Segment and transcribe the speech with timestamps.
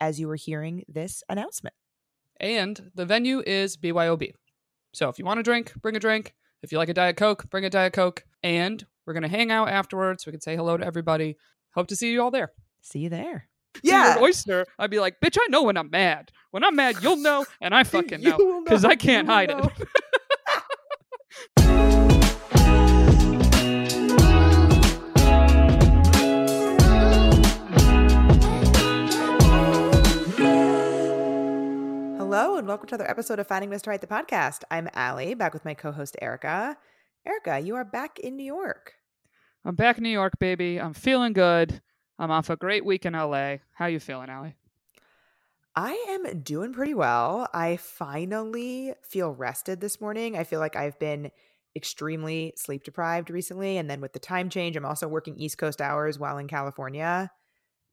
[0.00, 1.74] as you were hearing this announcement.
[2.38, 4.32] And the venue is BYOB.
[4.92, 6.34] So if you want a drink, bring a drink.
[6.62, 8.24] If you like a Diet Coke, bring a Diet Coke.
[8.42, 10.26] And we're going to hang out afterwards.
[10.26, 11.36] We can say hello to everybody.
[11.74, 12.52] Hope to see you all there.
[12.82, 13.48] See you there.
[13.82, 14.18] Yeah.
[14.20, 16.30] Oyster, I'd be like, bitch, I know when I'm mad.
[16.50, 18.84] When I'm mad, you'll know, and I fucking know because.
[18.84, 19.70] I can't hide know.
[21.58, 22.12] it.
[32.38, 33.86] Hello, and welcome to another episode of Finding Mr.
[33.86, 34.62] Height, the podcast.
[34.70, 36.76] I'm Allie, back with my co host, Erica.
[37.26, 38.92] Erica, you are back in New York.
[39.64, 40.78] I'm back in New York, baby.
[40.78, 41.80] I'm feeling good.
[42.18, 43.56] I'm off a great week in LA.
[43.72, 44.54] How you feeling, Allie?
[45.74, 47.48] I am doing pretty well.
[47.54, 50.36] I finally feel rested this morning.
[50.36, 51.30] I feel like I've been
[51.74, 53.78] extremely sleep deprived recently.
[53.78, 57.30] And then with the time change, I'm also working East Coast hours while in California.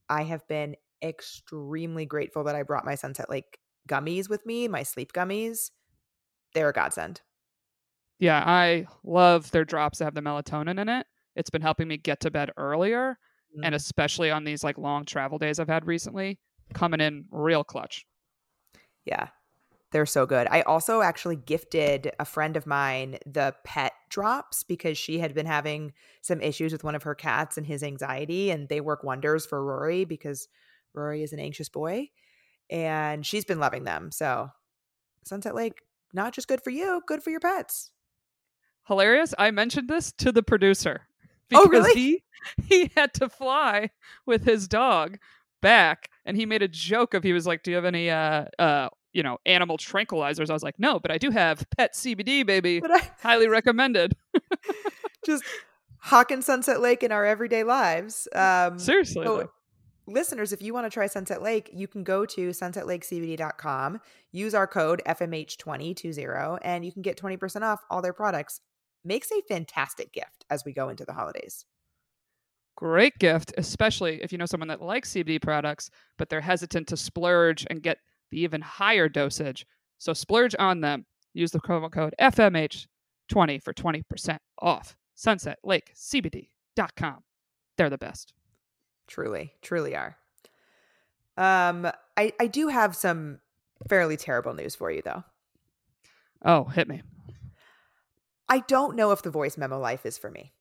[0.10, 4.84] I have been extremely grateful that I brought my Sunset Lake gummies with me, my
[4.84, 5.72] sleep gummies.
[6.54, 7.22] They're a godsend.
[8.20, 11.08] Yeah, I love their drops that have the melatonin in it.
[11.36, 13.18] It's been helping me get to bed earlier,
[13.58, 13.62] mm.
[13.66, 16.40] and especially on these like long travel days I've had recently,
[16.74, 18.06] coming in real clutch.
[19.06, 19.30] Yeah.
[19.92, 20.48] They're so good.
[20.50, 25.46] I also actually gifted a friend of mine the pet drops because she had been
[25.46, 29.46] having some issues with one of her cats and his anxiety, and they work wonders
[29.46, 30.48] for Rory because
[30.96, 32.10] Rory is an anxious boy
[32.74, 34.12] and she's been loving them.
[34.12, 34.50] So,
[35.24, 35.80] Sunset Lake,
[36.12, 37.92] not just good for you, good for your pets.
[38.88, 39.34] Hilarious.
[39.40, 41.04] I mentioned this to the producer
[41.54, 41.94] Oh, because really?
[41.94, 42.24] he
[42.68, 43.92] he had to fly
[44.26, 45.20] with his dog
[45.62, 48.46] back, and he made a joke of he was like, "Do you have any uh
[48.58, 52.46] uh you know animal tranquilizers?" I was like, "No, but I do have pet CBD,
[52.46, 52.80] baby.
[52.80, 54.16] But I Highly recommended."
[55.26, 55.44] just
[56.00, 58.28] hawking Sunset Lake in our everyday lives.
[58.36, 59.26] Um, Seriously.
[59.26, 59.50] So.
[60.06, 64.68] Listeners, if you want to try Sunset Lake, you can go to sunsetlakecbd.com, use our
[64.68, 68.60] code FMH2020, and you can get 20% off all their products.
[69.06, 71.66] Makes a fantastic gift as we go into the holidays.
[72.76, 76.98] Great gift, especially if you know someone that likes CBD products, but they're hesitant to
[76.98, 77.98] splurge and get
[78.32, 79.66] the even higher dosage.
[80.00, 81.06] So splurge on them.
[81.34, 84.96] Use the promo code FMH20 for 20% off.
[85.18, 87.18] SunsetLakeCBD.com.
[87.78, 88.34] They're the best.
[89.08, 90.18] Truly, truly are.
[91.38, 93.40] Um, I, I do have some
[93.88, 95.24] fairly terrible news for you, though.
[96.46, 97.02] Oh, hit me.
[98.50, 100.52] I don't know if the voice memo life is for me.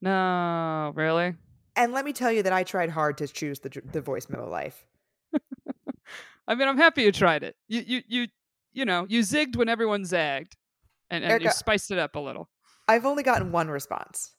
[0.00, 1.34] No, really?
[1.76, 4.48] And let me tell you that I tried hard to choose the, the voice memo
[4.48, 4.86] life.
[6.48, 7.56] I mean, I'm happy you tried it.
[7.68, 8.26] You, you, you,
[8.72, 10.56] you know, you zigged when everyone zagged,
[11.10, 12.48] and, and you spiced it up a little.
[12.88, 14.32] I've only gotten one response.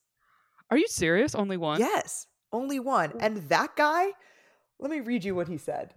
[0.70, 1.36] Are you serious?
[1.36, 1.80] Only one?
[1.80, 3.12] Yes, only one.
[3.12, 3.18] Mm.
[3.22, 4.12] And that guy,
[4.80, 5.94] let me read you what he said.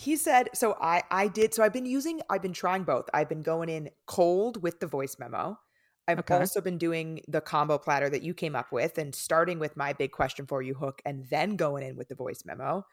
[0.00, 3.08] He said, so I I did so I've been using I've been trying both.
[3.12, 5.58] I've been going in cold with the voice memo.
[6.06, 6.34] I've Okay.
[6.34, 9.92] also been doing the combo platter that you came up with and starting with my
[9.92, 12.86] big question for you hook and then going in with the voice memo.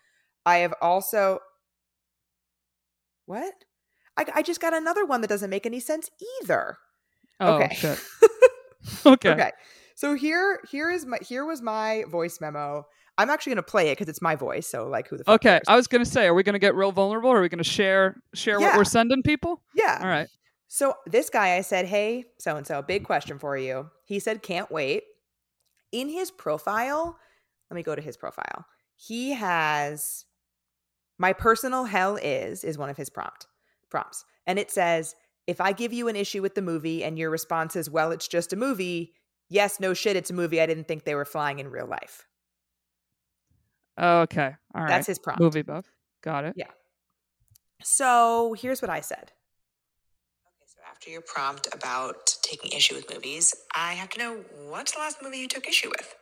[0.45, 1.39] I have also
[3.25, 3.53] What?
[4.17, 6.09] I, I just got another one that doesn't make any sense
[6.41, 6.77] either.
[7.39, 7.75] Oh, okay.
[7.75, 8.00] shit.
[9.06, 9.29] Okay.
[9.29, 9.51] Okay.
[9.95, 12.85] So here, here is my here was my voice memo.
[13.17, 14.67] I'm actually gonna play it because it's my voice.
[14.67, 15.63] So like, who the fuck Okay, cares?
[15.67, 17.29] I was gonna say, are we gonna get real vulnerable?
[17.29, 19.61] Or are we gonna share share what we're sending people?
[19.73, 20.00] yeah.
[20.01, 20.28] All right.
[20.67, 23.89] So this guy, I said, hey, so and so, big question for you.
[24.03, 25.03] He said, can't wait.
[25.91, 27.17] In his profile,
[27.69, 28.66] let me go to his profile.
[28.97, 30.25] He has
[31.17, 33.47] my personal hell is is one of his prompt
[33.89, 35.15] prompts, and it says,
[35.47, 38.27] if I give you an issue with the movie and your response is, well, it's
[38.27, 39.13] just a movie.
[39.50, 40.59] Yes, no shit, it's a movie.
[40.59, 42.25] I didn't think they were flying in real life.
[44.00, 44.56] Okay.
[44.74, 44.89] All right.
[44.89, 45.42] That's his prompt.
[45.42, 45.86] movie buff.
[46.21, 46.53] Got it.
[46.56, 46.71] Yeah.
[47.83, 49.31] So here's what I said.
[50.47, 54.38] Okay, so after your prompt about taking issue with movies, I have to know
[54.68, 56.15] what's the last movie you took issue with?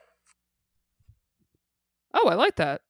[2.13, 2.81] Oh, I like that.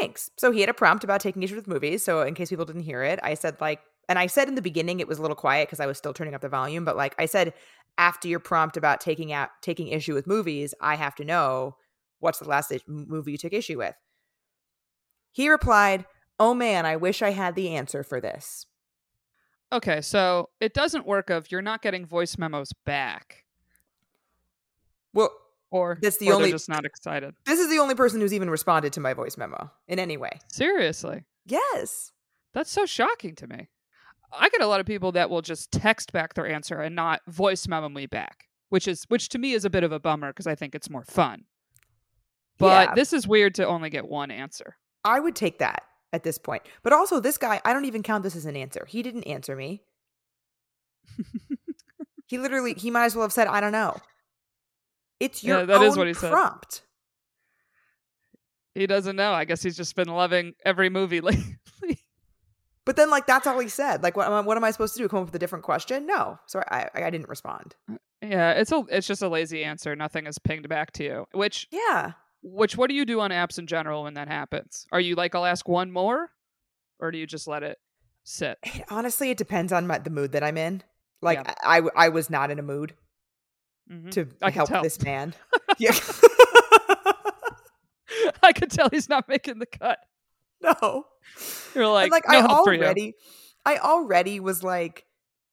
[0.00, 0.30] Thanks.
[0.38, 2.02] So he had a prompt about taking issue with movies.
[2.02, 4.62] So in case people didn't hear it, I said like, and I said in the
[4.62, 6.96] beginning it was a little quiet because I was still turning up the volume, but
[6.96, 7.52] like I said,
[7.98, 11.76] after your prompt about taking out taking issue with movies, I have to know
[12.20, 13.94] what's the last movie you took issue with.
[15.30, 16.04] He replied,
[16.38, 18.66] "Oh man, I wish I had the answer for this."
[19.72, 23.44] Okay, so it doesn't work of you're not getting voice memos back,
[25.14, 25.30] Well,
[25.70, 27.34] or That's the or only- just not excited.
[27.46, 30.38] this is the only person who's even responded to my voice memo in any way.
[30.48, 32.12] Seriously, Yes.
[32.52, 33.68] that's so shocking to me.
[34.32, 37.20] I get a lot of people that will just text back their answer and not
[37.28, 40.30] voice memo me back, which is which to me is a bit of a bummer
[40.32, 41.44] because I think it's more fun.
[42.58, 42.94] But Yeah.
[42.94, 44.76] this is weird to only get one answer.
[45.04, 45.82] I would take that
[46.12, 46.62] at this point.
[46.82, 48.86] But also, this guy, I don't even count this as an answer.
[48.88, 49.82] He didn't answer me.
[52.26, 53.96] he literally, he might as well have said, I don't know.
[55.20, 56.30] It's your Yeah, that own is what he said.
[56.30, 56.82] prompt.
[58.74, 59.32] He doesn't know.
[59.32, 61.56] I guess he's just been loving every movie lately.
[62.84, 64.02] But then, like, that's all he said.
[64.02, 65.08] Like, what, am I- what am I supposed to do?
[65.08, 66.06] Come up with a different question?
[66.06, 66.38] No.
[66.46, 67.76] So I, I, didn't respond.
[68.20, 69.94] yeah, it's a it's just a lazy answer.
[69.94, 71.26] Nothing is pinged back to you.
[71.32, 72.12] Which Yeah.
[72.42, 74.86] which what do you do on apps in general when that happens?
[74.90, 76.30] Are you like I'll ask one more,
[76.98, 77.78] or do you just let it
[78.24, 78.58] sit?
[78.90, 80.82] Honestly, it depends on my, the mood that I'm in.
[81.20, 81.54] Like, Yeah.
[81.62, 82.94] I, I, was not in a mood
[83.92, 84.10] Mhm.
[84.12, 85.34] to I help this man.
[85.78, 85.94] yeah.
[88.42, 89.98] I could tell he's not making the cut.
[90.62, 91.04] No.
[91.74, 92.82] You're like, And, like no I help for you.
[92.82, 93.14] already
[93.64, 95.04] I already was like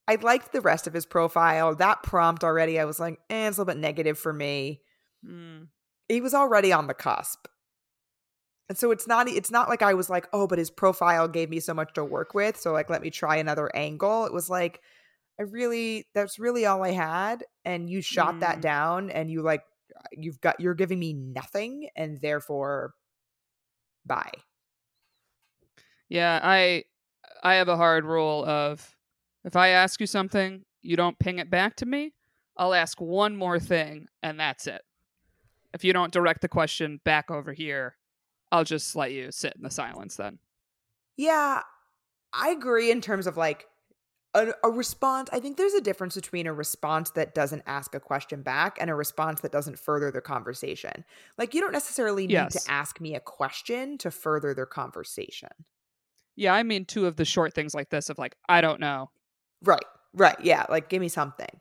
[0.07, 1.75] I liked the rest of his profile.
[1.75, 4.81] That prompt already I was like, eh, it's a little bit negative for me.
[5.25, 5.67] Mm.
[6.07, 7.47] He was already on the cusp.
[8.67, 11.49] And so it's not it's not like I was like, oh, but his profile gave
[11.49, 12.57] me so much to work with.
[12.57, 14.25] So like let me try another angle.
[14.25, 14.81] It was like
[15.39, 17.43] I really that's really all I had.
[17.65, 18.61] And you shot that Mm.
[18.61, 19.63] down and you like
[20.11, 22.93] you've got you're giving me nothing and therefore
[24.05, 24.31] bye.
[26.09, 26.85] Yeah, I
[27.43, 28.97] I have a hard rule of
[29.43, 32.13] if I ask you something, you don't ping it back to me,
[32.57, 34.83] I'll ask one more thing and that's it.
[35.73, 37.97] If you don't direct the question back over here,
[38.51, 40.39] I'll just let you sit in the silence then.
[41.17, 41.61] Yeah,
[42.33, 43.67] I agree in terms of like
[44.33, 45.29] a, a response.
[45.33, 48.89] I think there's a difference between a response that doesn't ask a question back and
[48.89, 51.05] a response that doesn't further the conversation.
[51.37, 52.53] Like, you don't necessarily need Yes.
[52.53, 55.49] to ask me a question to further their conversation.
[56.39, 59.11] Yeah, I mean two of the short things like this of like I don't know
[59.61, 59.83] Right,
[60.13, 60.37] right.
[60.41, 61.59] Yeah, like, give me something.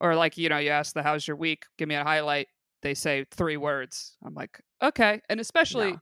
[0.00, 2.48] or like you know you ask the how's your week, give me a highlight,
[2.82, 4.16] they say three words.
[4.24, 6.00] I'm like, "Okay." And especially No.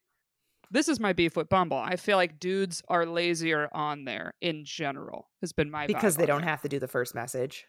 [0.71, 1.76] this is my beef with Bumble.
[1.76, 5.29] I feel like dudes are lazier on there in general.
[5.43, 6.49] Has been my Because they don't there.
[6.50, 7.67] have to do the first message.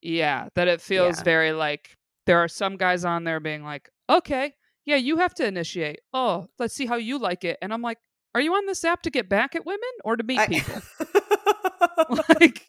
[0.00, 1.24] Yeah, that it feels Yeah.
[1.24, 1.96] very like
[2.26, 4.54] there are some guys on there being like, okay,
[4.86, 6.00] yeah, you have to initiate.
[6.14, 7.58] Oh, let's see how you like it.
[7.62, 7.98] And I'm like,
[8.38, 10.80] are you on this app to get back at women or to meet I- people?
[12.40, 12.64] like,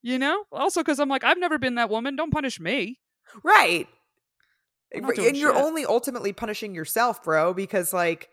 [0.00, 0.44] you know?
[0.52, 2.14] Also, because I'm like, I've never been that woman.
[2.14, 3.00] Don't punish me.
[3.42, 3.88] right.
[4.94, 8.28] I'm not doing And you're only ultimately punishing yourself, bro, because like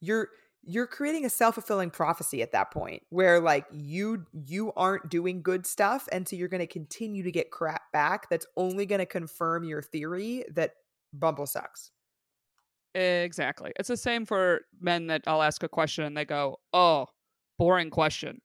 [0.00, 0.28] you're
[0.62, 5.66] you're creating a self-fulfilling prophecy at that point where like you you aren't doing good
[5.66, 9.06] stuff and so you're going to continue to get crap back that's only going to
[9.06, 10.72] confirm your theory that
[11.12, 11.90] Bumble sucks.
[12.96, 13.72] Exactly.
[13.78, 17.06] It's the same for men that I'll ask a question and they go, oh,
[17.58, 18.40] boring question.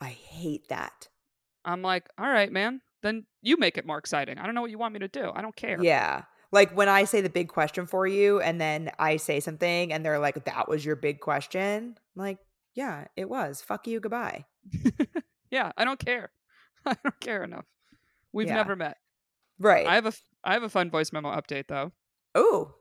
[0.00, 1.08] I hate that.
[1.64, 2.80] I'm like, all right, man.
[3.02, 4.38] Then you make it more exciting.
[4.38, 5.30] I don't know what you want me to do.
[5.34, 5.82] I don't care.
[5.82, 6.22] Yeah.
[6.52, 10.04] Like when I say the big question for you and then I say something and
[10.04, 11.96] they're like that was your big question.
[12.16, 12.38] I'm like,
[12.74, 13.60] yeah, it was.
[13.62, 14.44] Fuck you, goodbye.
[15.50, 16.30] Yeah, I don't care.
[16.86, 17.64] I don't care enough.
[18.32, 18.54] We've Yeah.
[18.54, 18.98] never met.
[19.58, 19.84] Right.
[19.84, 20.12] I have a
[20.44, 21.90] I have a fun voice memo update though.
[22.36, 22.72] oh,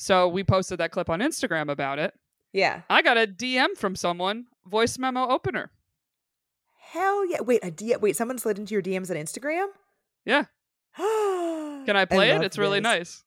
[0.00, 2.14] So we posted that clip on Instagram about it.
[2.52, 2.82] yeah.
[2.88, 5.72] I got a DM from someone, voice memo opener.
[6.92, 7.40] Hell yeah.
[7.40, 9.66] Wait, a a D- wait, someone slid into your DMs on Instagram?
[10.24, 10.44] Yeah.
[10.96, 12.42] Can Can I play it?
[12.42, 13.24] It's really nice.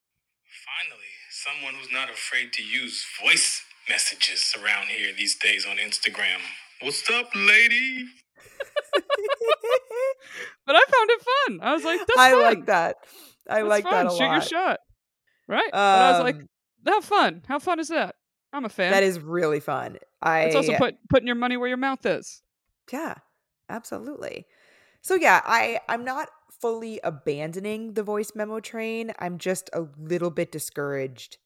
[0.66, 6.40] Finally, someone who's not afraid to use voice messages around here these days on Instagram.
[6.82, 8.06] What's up, lady?
[10.66, 11.60] But I found it fun.
[11.70, 12.42] I was like, that's I fun.
[12.44, 12.96] like that.
[13.50, 14.06] I That's like fun.
[14.06, 14.48] that a Shoot your lot.
[14.48, 14.80] shot.
[15.48, 15.70] Right?
[15.72, 16.48] but I was like, Um,
[16.86, 17.44] how fun.
[17.48, 18.16] How fun is that?
[18.54, 18.92] I'm a fan.
[18.92, 19.98] that is really fun.
[20.22, 22.42] I it's also put putting your money where your mouth is.
[22.92, 23.16] yeah,
[23.70, 24.46] absolutely.
[25.02, 29.14] So yeah, I I'm not fully abandoning the voice memo train.
[29.20, 31.38] I'm just a little bit discouraged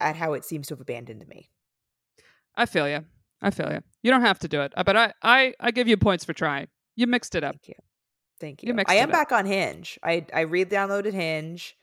[0.00, 1.48] at how it seems to have abandoned me.
[2.54, 3.04] I feel you.
[3.40, 3.80] I feel you.
[4.02, 6.32] You don't have to do it, uh, but I, I, I give you points for
[6.32, 6.68] trying.
[6.94, 7.54] You mixed it up.
[7.54, 7.74] Thank you.
[8.38, 8.84] Thank You you.
[8.86, 9.12] I am up.
[9.12, 9.98] back on Hinge.
[10.02, 11.76] I I re-downloaded Hinge.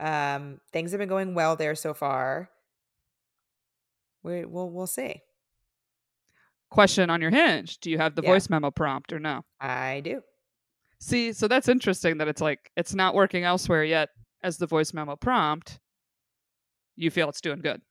[0.00, 2.50] Um, things have been going well there so far.
[4.22, 5.22] We we'll we'll see.
[6.70, 8.30] Question on your hinge: Do you have the Yeah.
[8.32, 9.44] voice memo prompt or no?
[9.60, 10.22] I do.
[11.00, 14.08] See, so that's interesting that it's like it's not working elsewhere yet
[14.42, 15.78] as the voice memo prompt.
[16.96, 17.82] You feel it's doing good.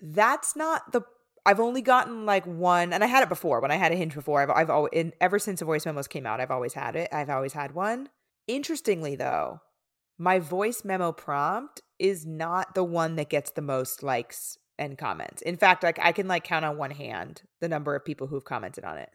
[0.00, 1.02] That's not the
[1.44, 4.14] I've only gotten like one, and I had it before when I had a hinge
[4.14, 4.40] before.
[4.42, 7.08] I've I've always in, ever since the voice memos came out, I've always had it.
[7.12, 8.08] I've always had one.
[8.46, 9.60] Interestingly, though,
[10.18, 15.42] my voice memo prompt is not the one that gets the most likes and comments.
[15.42, 18.44] In fact, like I can like count on one hand the number of people who've
[18.44, 19.10] commented on it.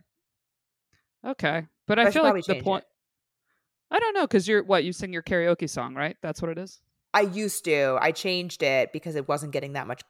[1.26, 2.84] Okay, but But I I feel like the point.
[2.84, 3.96] it.
[3.96, 6.16] I don't know because you're what you sing your karaoke song, right?
[6.22, 6.82] That's what it is.
[7.14, 7.98] I used to.
[8.02, 10.02] I changed it because it wasn't getting that much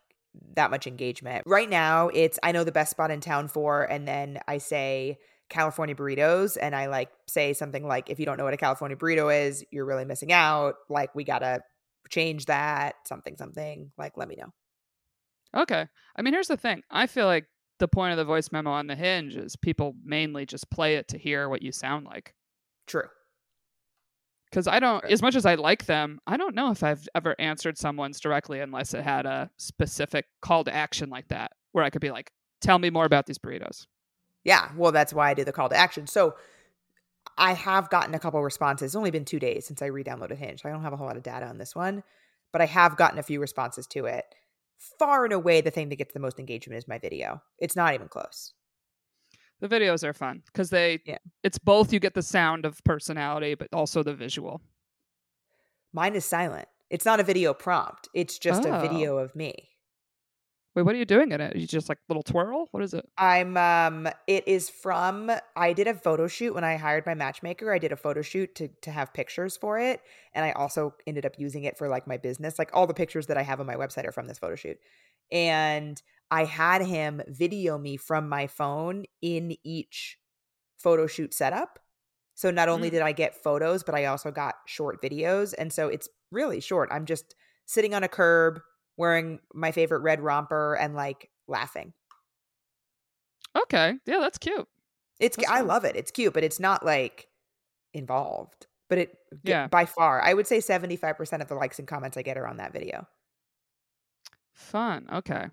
[0.55, 1.43] that much engagement.
[1.45, 5.17] Right now, it's I know the best spot in town for, and then I say
[5.49, 8.97] California burritos, and I like say something like, if you don't know what a California
[8.97, 10.75] burrito is, you're really missing out.
[10.89, 11.61] Like we gotta
[12.09, 12.95] change that.
[13.05, 13.91] Something, something.
[13.97, 14.53] Like let me know.
[15.55, 15.87] Okay.
[16.15, 16.83] I mean, here's the thing.
[16.89, 17.45] I feel like
[17.79, 21.07] the point of the voice memo on the hinge is people mainly just play it
[21.09, 22.33] to hear what you sound like.
[22.87, 23.07] True.
[24.49, 27.35] Because I don't, as much as I like them, I don't know if I've ever
[27.37, 31.89] answered someone's directly unless it had a specific call to action like that, where I
[31.89, 33.87] could be like, tell me more about these burritos.
[34.47, 34.69] Yeah.
[34.77, 36.07] Well, that's why I did the call to action.
[36.07, 36.35] So
[37.37, 38.87] I have gotten a couple responses.
[38.87, 40.61] It's only been two days since I re-downloaded Hinge.
[40.61, 42.01] So I don't have a whole lot of data on this one,
[42.53, 44.23] but I have gotten a few responses to it.
[44.97, 47.41] Far and away, the thing that gets the most engagement is my video.
[47.59, 48.53] It's not even close.
[49.59, 51.17] The videos are fun because they, Yeah.
[51.43, 54.61] it's both you get the sound of personality, but also the visual.
[55.91, 56.69] Mine is silent.
[56.89, 58.07] It's not a video prompt.
[58.13, 58.79] It's just a Oh.
[58.79, 59.71] video of me.
[60.77, 61.55] Wait, what are you doing in it?
[61.55, 62.67] You just like little twirl?
[62.69, 63.09] What is it?
[63.17, 67.73] I'm um it is from I did a photo shoot when I hired my matchmaker.
[67.73, 70.01] I did a photo shoot to to have pictures for it
[70.35, 72.59] and I also ended up using it for like my business.
[72.59, 74.77] Like all the pictures that I have on my website are from this photo shoot.
[75.31, 80.19] And I had him video me from my phone in each
[80.77, 81.79] photo shoot setup.
[82.35, 82.91] So not only Mm.
[82.91, 86.89] did I get photos, but I also got short videos and so it's really short.
[86.91, 87.33] I'm just
[87.65, 88.61] sitting on a curb
[88.97, 91.93] wearing my favorite red romper and like laughing.
[93.55, 93.95] Okay.
[94.05, 94.67] Yeah, that's cute.
[95.19, 95.67] It's That's I fun.
[95.67, 95.95] love it.
[95.95, 97.27] It's cute, but it's not like
[97.93, 98.67] involved.
[98.89, 99.67] But it Yeah.
[99.67, 102.57] by far, I would say 75% of the likes and comments I get are on
[102.57, 103.07] that video.
[104.53, 105.07] Fun.
[105.11, 105.45] Okay.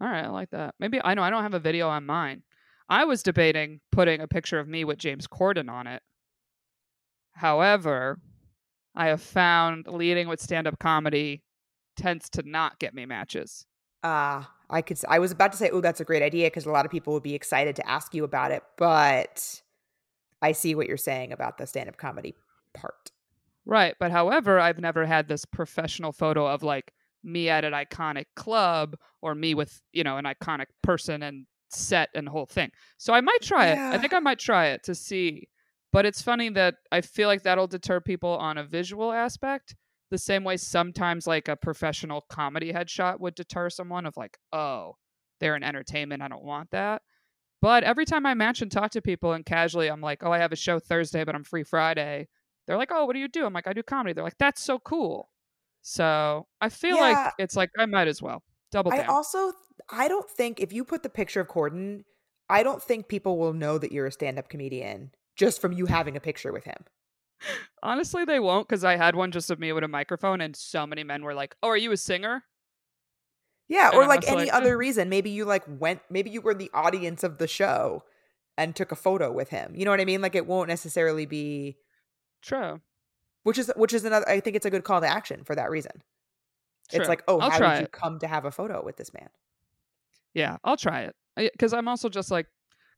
[0.00, 0.24] All right.
[0.24, 0.74] I like that.
[0.78, 2.42] Maybe I know I don't have a video on mine.
[2.88, 6.02] I was debating putting a picture of me with James Corden on it.
[7.32, 8.18] However,
[8.94, 11.42] I have found leading with stand up comedy
[11.98, 13.66] tends to not get me matches.
[14.02, 16.70] Uh, I could I was about to say, "Oh, that's a great idea" because a
[16.70, 19.60] lot of people would be excited to ask you about it, but
[20.40, 22.34] I see what you're saying about the stand-up comedy
[22.72, 23.10] part.
[23.66, 23.94] Right.
[23.98, 26.92] But however, I've never had this professional photo of like
[27.24, 32.08] me at an iconic club or me with, you know, an iconic person and set
[32.14, 32.70] and whole thing.
[32.96, 33.78] So I might try it.
[33.78, 35.48] I think I might try it to see.
[35.92, 39.74] But it's funny that I feel like that'll deter people on a visual aspect
[40.10, 44.96] the same way sometimes like a professional comedy headshot would deter someone of like, oh,
[45.40, 46.22] they're in entertainment.
[46.22, 47.02] I don't want that.
[47.60, 50.38] But every time I match and talk to people and casually I'm like, oh, I
[50.38, 52.28] have a show Thursday, but I'm free Friday.
[52.66, 53.44] They're like, oh, what do you do?
[53.44, 54.12] I'm like, I do comedy.
[54.12, 55.30] They're like, that's so cool.
[55.82, 57.24] So I feel Yeah.
[57.24, 59.52] like it's like I might as well double I also
[59.88, 62.02] I don't think if you put the picture of Corden,
[62.48, 66.16] I don't think people will know that you're a stand-up comedian just from you having
[66.16, 66.84] a picture with him.
[67.82, 70.86] Honestly, they won't because I had one just of me with a microphone, and so
[70.86, 72.44] many men were like, "Oh, are you a singer?"
[73.68, 75.08] Yeah, And or like any like, other reason.
[75.08, 78.04] Maybe you like went maybe you were the audience of the show
[78.56, 79.74] and took a photo with him.
[79.76, 80.22] You know what I mean?
[80.22, 81.76] Like it won't necessarily be
[82.42, 82.80] True.
[83.42, 85.70] which is which is another I think it's a good call to action for that
[85.70, 86.02] reason.
[86.90, 87.00] True.
[87.00, 87.92] It's like, "Oh, I'll how try did you it.
[87.92, 89.28] come to have a photo with this man?"
[90.34, 91.16] Yeah, I'll try it
[91.52, 92.46] because I'm also just like,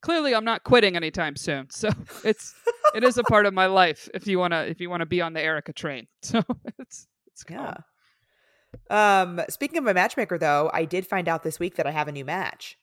[0.02, 1.69] clearly, I'm not quitting anytime soon.
[1.71, 1.90] So
[2.25, 2.54] it's
[2.95, 4.09] it is a part of my life.
[4.14, 6.42] If you wanna if you wanna be on the Erica train, so
[6.78, 7.57] it's it's cool.
[7.57, 7.76] Yeah.
[9.23, 12.09] Um speaking of my matchmaker though, I did find out this week that I have
[12.09, 12.78] a new match.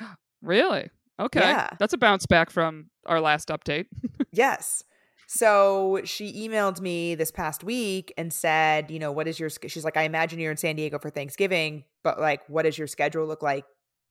[0.42, 0.90] Really?
[1.18, 1.40] Okay.
[1.40, 1.70] Yeah.
[1.78, 3.86] That's a bounce back from our last update.
[4.30, 4.82] Yes.
[5.28, 9.84] So she emailed me this past week and said, you know, what is your, she's
[9.84, 13.26] like, I imagine you're in San Diego for Thanksgiving, but like, what does your schedule
[13.26, 13.64] look like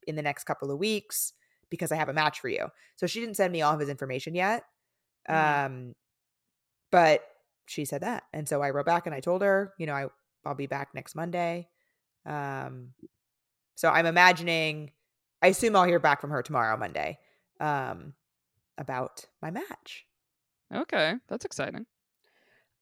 [0.07, 1.33] in the next couple of weeks?
[1.73, 2.67] Because I have a match for you.
[2.97, 4.63] So she didn't send me all of his information yet.
[5.27, 5.65] Mhm.
[5.65, 5.95] Um,
[6.91, 7.27] but
[7.65, 8.25] she said that.
[8.31, 10.05] And so I wrote back and I told her, you know, I,
[10.45, 11.67] I'll be back next Monday.
[12.27, 12.93] Um,
[13.73, 14.91] so I'm imagining,
[15.41, 17.17] I assume I'll hear back from her tomorrow, Monday,
[17.59, 18.13] um,
[18.77, 20.05] about my match.
[20.71, 21.87] Okay, that's exciting.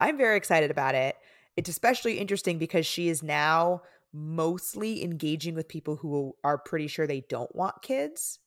[0.02, 1.16] I'm very excited about it.
[1.56, 7.08] It's especially interesting because she is now mostly engaging with people who are pretty sure
[7.08, 8.40] they don't want kids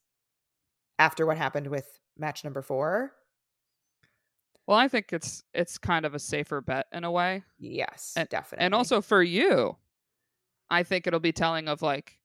[0.98, 3.12] after what happened with match number four.
[4.66, 7.44] Well, I think it's it's kind of a safer bet in a way.
[7.58, 8.64] Yes, And- definitely.
[8.64, 9.76] And also for you,
[10.70, 12.18] I think it'll be telling of like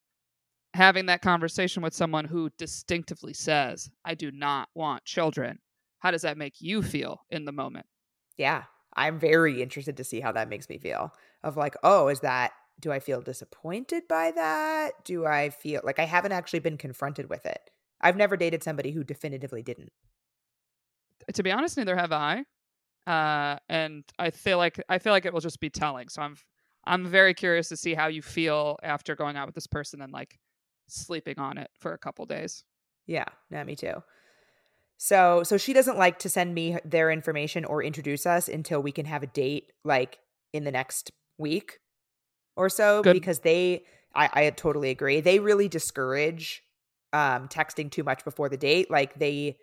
[0.74, 5.60] having that conversation with someone who distinctively says, I do not want children,
[6.00, 7.88] how does that make you feel in the moment?
[8.38, 8.64] Yeah.
[8.96, 11.14] I'm very interested to see how that makes me feel.
[11.44, 15.04] Of like, oh, is that do I feel disappointed by that?
[15.06, 17.70] Do I feel like I haven't actually been confronted with it?
[18.02, 19.92] I've never dated somebody who definitively didn't.
[21.34, 22.46] To be honest, neither have I.
[23.06, 26.10] Uh, and I feel like I feel like it will just be telling.
[26.10, 26.38] So I'm
[26.86, 30.14] I'm very curious to see how you feel after going out with this person and
[30.14, 30.40] like
[30.88, 32.64] sleeping on it for a couple days.
[33.06, 34.04] Yeah, yeah, me too.
[34.98, 38.92] So so she doesn't like to send me their information or introduce us until we
[38.92, 40.20] can have a date like
[40.54, 41.80] in the next week
[42.56, 43.14] or so Good.
[43.14, 45.22] because they I, I totally agree.
[45.22, 46.64] They really discourage
[47.14, 48.90] um texting too much before the date.
[48.92, 49.58] Like they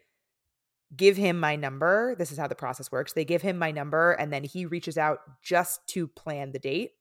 [0.96, 2.14] give him my number.
[2.16, 3.12] This is how the process works.
[3.12, 6.92] They give him my number and then he reaches out just to plan the date.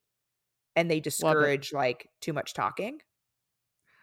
[0.74, 2.98] And they discourage like too much talking.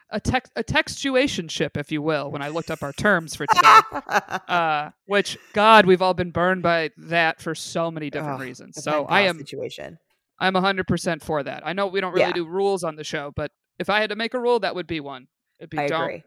[0.10, 3.80] A text a textuationship, if you will, when I looked up our terms for today.
[4.48, 8.84] uh, which God, we've all been burned by that for so many different reasons.
[8.84, 9.98] So I am situation.
[10.40, 11.66] I'm 100% for that.
[11.66, 12.34] I know we don't really Yeah.
[12.34, 14.88] do rules on the show, but if I had to make a rule, that would
[14.88, 15.28] be one.
[15.60, 16.24] It'd be I don't agree.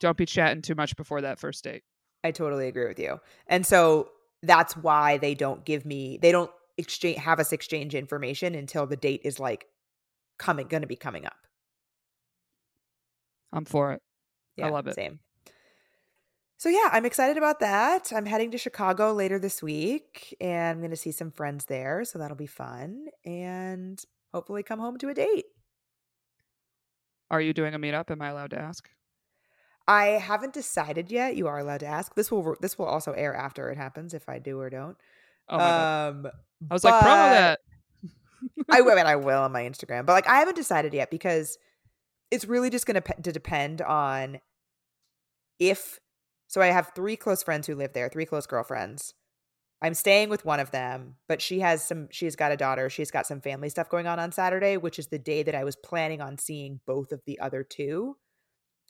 [0.00, 1.82] Don't be chatting too much before that first date.
[2.24, 3.20] I totally agree with you.
[3.46, 4.10] And so
[4.42, 8.96] that's why they don't give me they don't exchange have us exchange information until the
[8.96, 9.66] date is like
[10.38, 11.36] coming going to be coming up.
[13.52, 14.02] I'm for it.
[14.62, 14.94] I love it.
[14.94, 15.20] Same.
[16.58, 18.12] So yeah, I'm excited about that.
[18.14, 22.04] I'm heading to Chicago later this week and I'm going to see some friends there,
[22.04, 23.98] so that'll be fun and
[24.34, 25.46] hopefully come home to a date.
[27.30, 28.10] Are you doing a meetup?
[28.10, 28.90] Am I allowed to ask?
[29.90, 31.34] I haven't decided yet.
[31.34, 32.14] You are allowed to ask.
[32.14, 34.96] This will this will also air after it happens if I do or don't.
[35.48, 36.08] Oh my god.
[36.08, 36.26] um
[36.70, 37.58] I was like, promo that.
[38.70, 41.58] I will, and I will on my Instagram, but like I haven't decided yet because
[42.30, 44.38] it's really just going to depend on
[45.58, 45.98] if.
[46.46, 49.14] So I have three close friends who live there, three close girlfriends.
[49.82, 52.06] I'm staying with one of them, but she has some.
[52.12, 52.90] She's got a daughter.
[52.90, 55.64] She's got some family stuff going on on Saturday, which is the day that I
[55.64, 58.14] was planning on seeing both of the other two.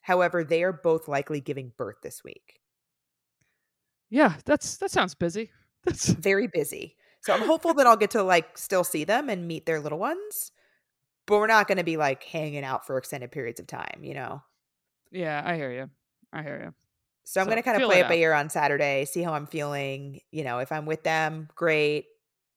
[0.03, 2.61] However, they are both likely giving birth this week.
[4.11, 5.51] Yeah, that's that sounds busy.
[5.85, 6.97] That's Very busy.
[7.23, 9.99] So I'm hopeful that I'll get to like still see them and meet their little
[9.99, 10.53] ones,
[11.27, 14.15] but we're not going to be like hanging out for extended periods of time, you
[14.15, 14.43] know?
[15.11, 15.91] yeah, I hear you.
[16.33, 16.75] I hear you.
[17.25, 19.23] So I'm So going to kind of play it it by ear on Saturday, see
[19.23, 20.21] how I'm feeling.
[20.33, 22.07] You know, if I'm with them, great.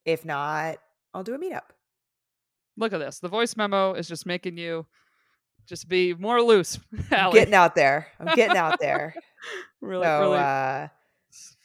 [0.04, 0.78] If not,
[1.12, 1.70] I'll do a meetup.
[2.76, 3.20] Look at this.
[3.20, 4.86] The voice memo is just making you
[5.66, 6.78] just be more loose.
[7.10, 7.38] Allie.
[7.38, 8.08] Getting out there.
[8.20, 9.14] I'm getting out there.
[9.80, 10.88] really, so, really uh,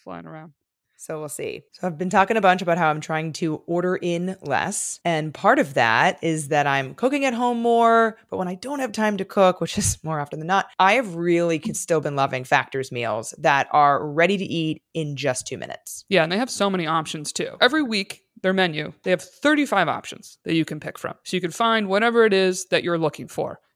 [0.04, 0.54] flying around.
[1.02, 1.64] So we'll see.
[1.72, 5.00] So I've been talking a bunch about how I'm trying to order in less.
[5.06, 8.18] And part of that is that I'm cooking at home more.
[8.30, 10.94] But when I don't have time to cook, which is more often than not, I
[10.94, 15.58] have really still been loving Factor's meals that are ready to eat in just two
[15.58, 16.04] minutes.
[16.10, 17.56] Yeah, and they have so many options too.
[17.62, 21.16] Every week, their menu, they have 35 options that you can pick from.
[21.24, 23.62] So you can find whatever it is that you're looking for.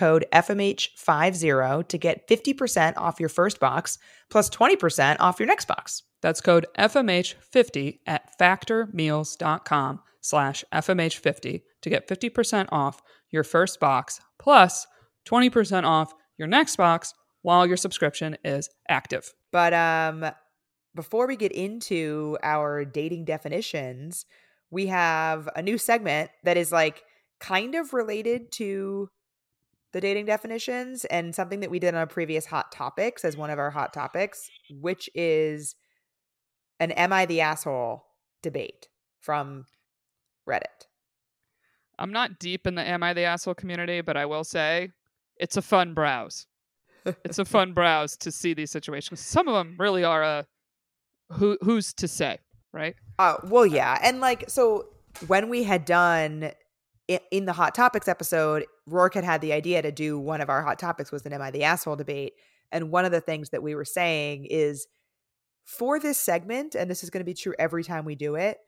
[0.00, 3.98] code FMH50 to get 50% off your first box
[4.30, 6.04] plus 20% off your next box.
[6.22, 14.86] That's code FMH50 at factormeals.com slash FMH50 to get 50% off your first box plus
[15.28, 19.34] 20% off your next box while your subscription is active.
[19.52, 20.24] But um,
[20.94, 24.24] before we get into our dating definitions,
[24.70, 27.02] we have a new segment that is like
[27.38, 29.10] kind of related to
[29.92, 33.50] the dating definitions and something that we did on a previous hot topics as one
[33.50, 35.74] of our hot topics, which is
[36.78, 38.04] an Am I the Asshole
[38.42, 38.88] debate
[39.20, 39.66] from
[40.48, 40.86] Reddit.
[41.98, 44.90] I'm not deep in the Am I the Asshole community, but I will say
[45.36, 46.46] it's a fun browse.
[47.04, 49.20] it's a fun browse to see these situations.
[49.20, 50.46] Some of them really are a
[51.32, 52.38] who who's to say,
[52.72, 52.94] right?
[53.18, 53.98] Uh, well, yeah.
[54.02, 54.86] And like, so
[55.26, 56.52] when we had done
[57.30, 60.62] in the Hot Topics episode, Rourke had had the idea to do one of our
[60.62, 62.34] Hot Topics was an Am I the Asshole debate.
[62.72, 64.86] And one of the things that we were saying is
[65.64, 68.58] for this segment, and this is going to be true every time we do it,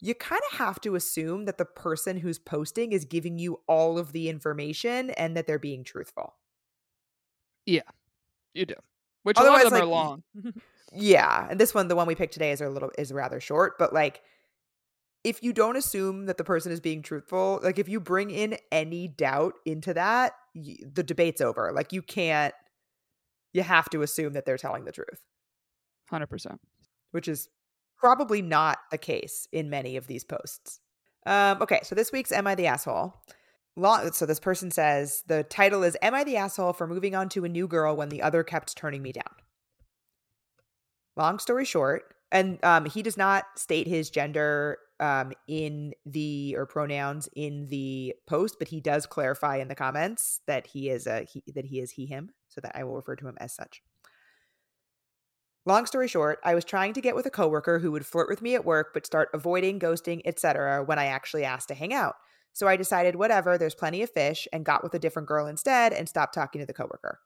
[0.00, 3.98] you kind of have to assume that the person who's posting is giving you all
[3.98, 6.34] of the information and that they're being truthful.
[7.66, 7.82] Yeah,
[8.52, 8.74] you do.
[9.22, 10.22] Which a lot Otherwise, of them are long.
[10.94, 13.78] Yeah, and this one, the one we picked today, is a little is rather short.
[13.78, 14.20] But like,
[15.24, 18.56] if you don't assume that the person is being truthful, like if you bring in
[18.72, 21.72] any doubt into that, y- the debate's over.
[21.72, 22.54] Like you can't.
[23.52, 25.20] You have to assume that they're telling the truth,
[26.10, 26.60] Hundred percent.
[27.10, 27.48] which is
[27.98, 30.80] probably not the case in many of these posts.
[31.26, 33.14] Um, okay, so this week's "Am I the asshole?"
[33.76, 37.28] Long, so this person says the title is "Am I the asshole for moving on
[37.30, 39.24] to a new girl when the other kept turning me down?"
[41.16, 46.66] long story short and um, he does not state his gender um, in the or
[46.66, 51.26] pronouns in the post but he does clarify in the comments that he is a
[51.30, 53.82] he, that he is he him so that i will refer to him as such.
[55.66, 58.42] Long story short i was trying to get with a coworker who would flirt with
[58.42, 62.14] me at work but start avoiding ghosting etc when i actually asked to hang out.
[62.52, 65.92] So i decided whatever there's plenty of fish and got with a different girl instead
[65.92, 67.18] and stopped talking to the coworker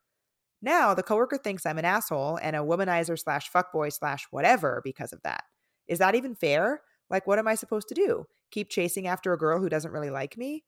[0.66, 5.12] now the coworker thinks I'm an asshole and a womanizer slash fuckboy slash whatever because
[5.12, 5.44] of that.
[5.88, 6.82] Is that even fair?
[7.08, 8.26] Like, what am I supposed to do?
[8.50, 10.64] Keep chasing after a girl who doesn't really like me?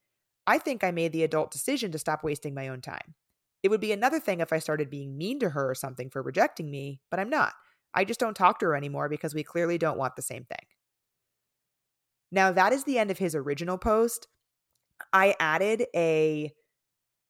[0.46, 3.14] I think I made the adult decision to stop wasting my own time.
[3.62, 6.22] It would be another thing if I started being mean to her or something for
[6.22, 7.54] rejecting me, but I'm not.
[7.92, 10.66] I just don't talk to her anymore because we clearly don't want the same thing.
[12.30, 14.28] Now, that is the end of his original post.
[15.12, 16.52] I added a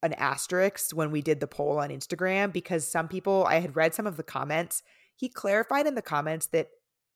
[0.03, 3.95] an asterisk when we did the poll on Instagram because some people I had read
[3.95, 4.83] some of the comments.
[5.17, 6.69] He clarified in the comments that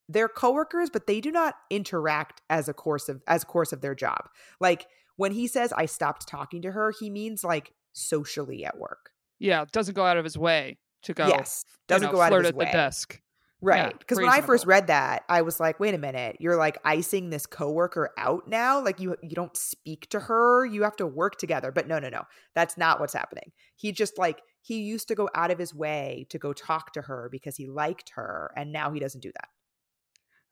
[0.09, 3.81] they're coworkers, but they do not interact as a course of as a course of
[3.81, 4.27] their job.
[4.59, 9.11] Like when he says I stopped talking to her, he means like socially at work.
[9.39, 11.27] Yeah, doesn't go out of his way to go.
[11.27, 12.65] yes, doesn't know, go out of flirt his at way.
[12.65, 13.21] the desk.
[13.63, 13.97] Right.
[13.97, 17.29] Because when I first read that, I was like, wait a minute, you're like icing
[17.29, 18.83] this coworker out now?
[18.83, 21.71] Like you you don't speak to her, you have to work together.
[21.71, 22.23] But no, no, no.
[22.55, 23.51] That's not what's happening.
[23.75, 27.01] He just like he used to go out of his way to go talk to
[27.03, 29.49] her because he liked her, and now he doesn't do that.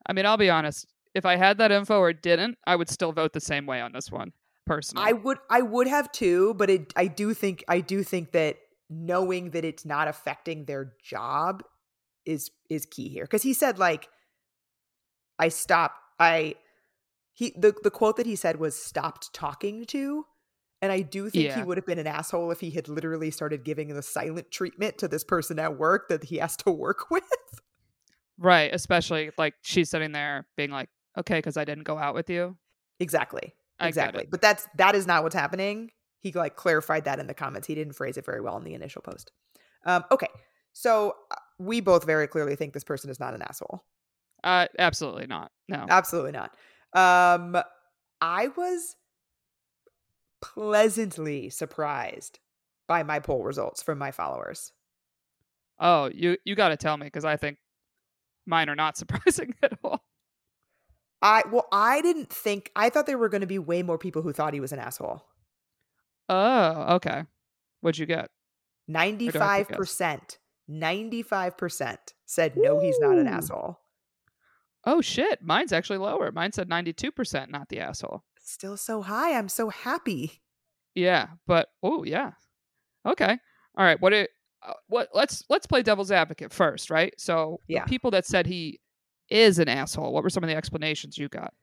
[0.06, 0.86] I mean, I'll be honest.
[1.14, 3.92] If I had that info or didn't, I would still vote the same way on
[3.92, 4.32] this one,
[4.66, 5.04] personally.
[5.06, 8.56] I would I would have too, but it I do think I do think that
[8.88, 11.62] knowing that it's not affecting their job
[12.24, 14.08] is is key here because he said like
[15.38, 16.56] I stopped I
[17.32, 20.26] he the the quote that he said was stopped talking to
[20.82, 23.64] and I do think he would have been an asshole if he had literally started
[23.64, 27.22] giving the silent treatment to this person at work that he has to work with.
[28.36, 32.28] right, especially like she's sitting there being like, "Okay, because I didn't go out with
[32.28, 32.56] you."
[32.98, 33.54] exactly.
[33.80, 34.26] Exactly.
[34.30, 35.90] But that's that is not what's happening.
[36.18, 37.66] He like clarified that in the comments.
[37.66, 39.32] He didn't phrase it very well in the initial post.
[39.84, 40.28] Um, okay,
[40.72, 41.14] so
[41.58, 43.84] we both very clearly think this person is not an asshole.
[44.42, 45.52] Uh, absolutely not.
[45.68, 45.86] No.
[45.88, 46.54] Absolutely not.
[46.94, 47.62] Um,
[48.20, 48.96] I was
[50.40, 52.40] pleasantly surprised
[52.88, 54.72] by my poll results from my followers.
[55.78, 57.58] Oh, you you got to tell me because I think
[58.46, 60.02] mine are not surprising at all.
[61.22, 64.22] I well, I didn't think I thought there were going to be way more people
[64.22, 65.24] who thought he was an asshole.
[66.28, 67.24] Oh, okay.
[67.80, 68.30] What'd you get?
[68.88, 73.78] Ninety-five percent, ninety-five percent said no, he's not an asshole.
[74.84, 76.32] Oh shit, mine's actually lower.
[76.32, 78.24] Mine said ninety two percent, not the asshole.
[78.42, 79.36] Still so high.
[79.38, 80.42] I'm so happy.
[80.94, 82.32] Yeah, but oh yeah,
[83.06, 83.38] okay,
[83.76, 84.00] all right.
[84.00, 84.30] What it?
[84.66, 85.08] Uh, what?
[85.14, 87.14] Let's let's play devil's advocate first, right?
[87.18, 87.84] So Yeah.
[87.84, 88.80] people that said he
[89.30, 90.12] is an asshole.
[90.12, 91.54] What were some of the explanations you got?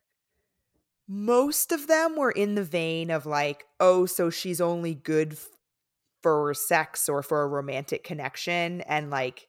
[1.11, 5.47] most of them were in the vein of like, oh, so she's only good f-
[6.21, 9.47] for sex or for a romantic connection and like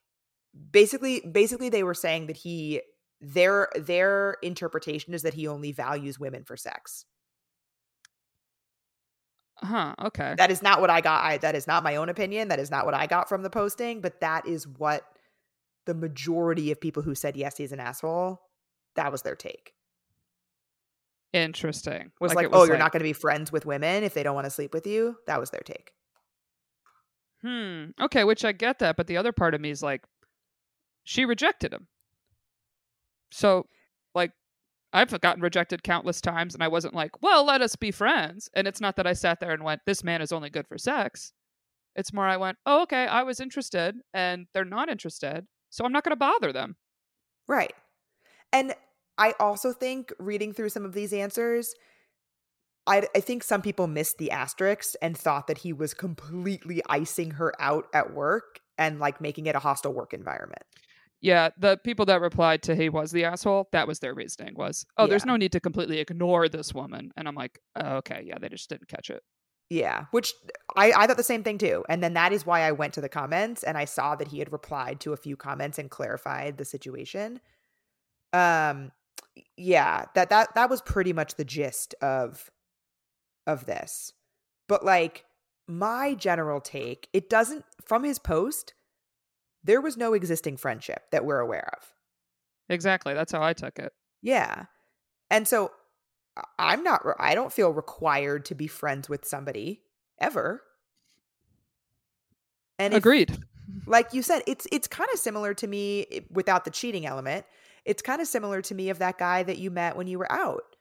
[0.70, 2.80] basically basically they were saying that he
[3.20, 7.04] their their interpretation is that he only values women for sex.
[9.62, 9.94] Huh?
[10.00, 10.34] Okay.
[10.38, 11.22] That is not what I got.
[11.22, 12.48] I that is not my own opinion.
[12.48, 15.04] That is not what I got from the posting, but that is what
[15.86, 18.40] the majority of people who said yes, he's an asshole,
[18.96, 19.74] that was their take.
[21.32, 22.10] Interesting.
[22.20, 24.34] Was like, it oh, you're not going to be friends with women if they don't
[24.34, 25.16] want to sleep with you.
[25.26, 25.92] That was their take.
[27.42, 27.86] Hmm.
[28.00, 30.02] Okay, which I get that, but the other part of me is like,
[31.04, 31.86] she rejected him.
[33.32, 33.66] So,
[34.14, 34.32] like,
[34.92, 38.50] I've gotten rejected countless times, and I wasn't like, well, let us be friends.
[38.54, 40.78] And it's not that I sat there and went, this man is only good for
[40.78, 41.32] sex.
[41.96, 45.92] It's more I went, oh, okay, I was interested, and they're not interested, so I'm
[45.92, 46.76] not going to bother them.
[47.48, 47.72] Right.
[48.52, 48.74] And
[49.16, 51.74] I also think reading through some of these answers,
[52.90, 57.30] I, I think some people missed the asterisks and thought that he was completely icing
[57.32, 60.64] her out at work and like making it a hostile work environment.
[61.20, 64.86] Yeah, the people that replied to he was the asshole, that was their reasoning was,
[64.96, 67.12] oh, there's no need to completely ignore this woman.
[67.16, 69.22] And I'm like, oh, okay, yeah, they just didn't catch it.
[69.68, 70.34] Yeah, which
[70.74, 71.84] I, I thought the same thing too.
[71.88, 74.40] And then that is why I went to the comments and I saw that he
[74.40, 77.38] had replied to a few comments and clarified the situation.
[78.32, 78.90] Um
[79.56, 82.50] yeah, that that that was pretty much the gist of
[83.50, 84.12] of this.
[84.68, 85.24] But like
[85.66, 88.74] my general take, it doesn't from his post,
[89.64, 91.92] there was no existing friendship that we're aware of.
[92.68, 93.14] Exactly.
[93.14, 93.92] That's how I took it.
[94.22, 94.64] Yeah.
[95.30, 95.72] And so
[96.58, 99.82] I'm not I don't feel required to be friends with somebody
[100.20, 100.62] ever.
[102.78, 103.38] And if- Agreed.
[103.86, 107.44] like you said, it's it's kind of similar to me without the cheating element.
[107.84, 110.30] It's kind of similar to me of that guy that you met when you were
[110.30, 110.76] out,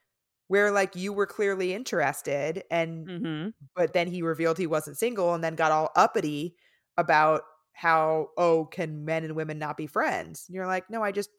[0.50, 5.34] where like you were clearly interested, and hmm but then he revealed he wasn't single,
[5.36, 6.58] and then got all uppity
[6.98, 10.46] about how oh can men and women not be friends?
[10.48, 11.32] And you're like, no, I just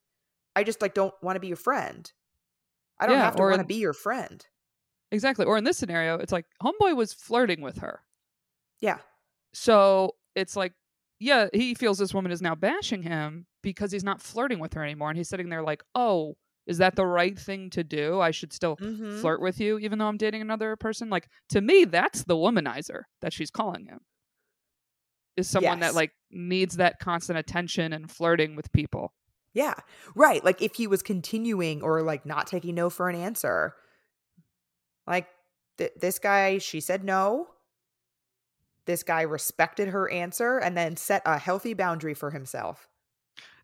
[0.57, 2.13] I just like don't want to be your friend.
[3.01, 4.47] I don't Yeah, have to want to be your friend.
[5.13, 5.45] Exactly.
[5.47, 8.05] Or in this scenario, it's like Homeboy was flirting with her.
[8.81, 9.01] Yeah,
[9.53, 10.75] So it's like,
[11.19, 14.83] yeah, he feels this woman is now bashing him because he's not flirting with her
[14.83, 15.11] anymore.
[15.11, 16.37] And he's sitting there like, oh,
[16.71, 18.21] is that the right thing to do?
[18.21, 19.21] I should still Mhm.
[19.21, 21.11] flirt with you even though I'm dating another person.
[21.11, 24.01] Like, to me, that's the womanizer that she's calling him.
[25.37, 29.13] Is someone that like needs that constant attention and flirting with people.
[29.53, 29.75] Yeah.
[30.15, 30.45] Right.
[30.45, 33.75] Like if he was continuing or like not taking no for an answer.
[35.07, 35.29] Like
[35.79, 37.49] th- this guy, she said no.
[38.87, 42.89] This guy respected her answer and then set a healthy boundary for himself.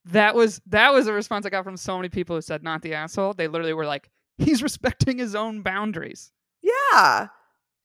[0.07, 2.83] That was that was a response I got from so many people who said not
[2.83, 3.35] the asshole.
[3.35, 6.33] They literally were like, he's respecting his own boundaries.
[6.63, 7.29] Yeah.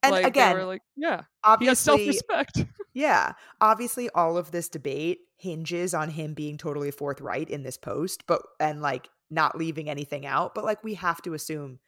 [0.04, 1.22] And like, again, like, yeah,
[1.60, 2.66] he has self obviously, respect.
[2.94, 8.26] yeah, obviously all of this debate hinges on him being totally forthright in this post,
[8.26, 11.80] but and like not leaving anything out, but like we have to assume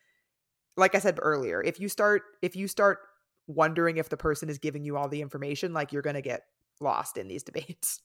[0.76, 2.98] like I said earlier, if you start if you start
[3.46, 6.42] wondering if the person is giving you all the information, like you're going to get
[6.80, 8.00] lost in these debates.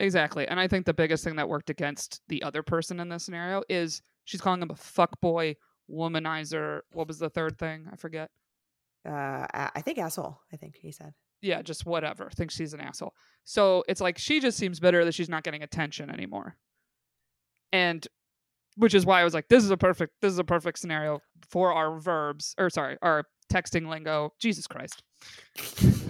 [0.00, 0.48] Exactly.
[0.48, 3.62] And I think the biggest thing that worked against the other person in this scenario
[3.68, 5.56] is she's calling him a fuckboy,
[5.90, 6.80] womanizer.
[6.92, 7.86] What was the third thing?
[7.92, 8.30] I forget.
[9.06, 11.12] Uh I think asshole, I think he said.
[11.42, 12.30] Yeah, just whatever.
[12.30, 13.14] Thinks she's an asshole.
[13.44, 16.56] So it's like she just seems bitter that she's not getting attention anymore.
[17.72, 18.06] And
[18.76, 21.20] which is why I was like, this is a perfect this is a perfect scenario
[21.48, 24.32] for our verbs or sorry, our texting lingo.
[24.38, 25.02] Jesus Christ.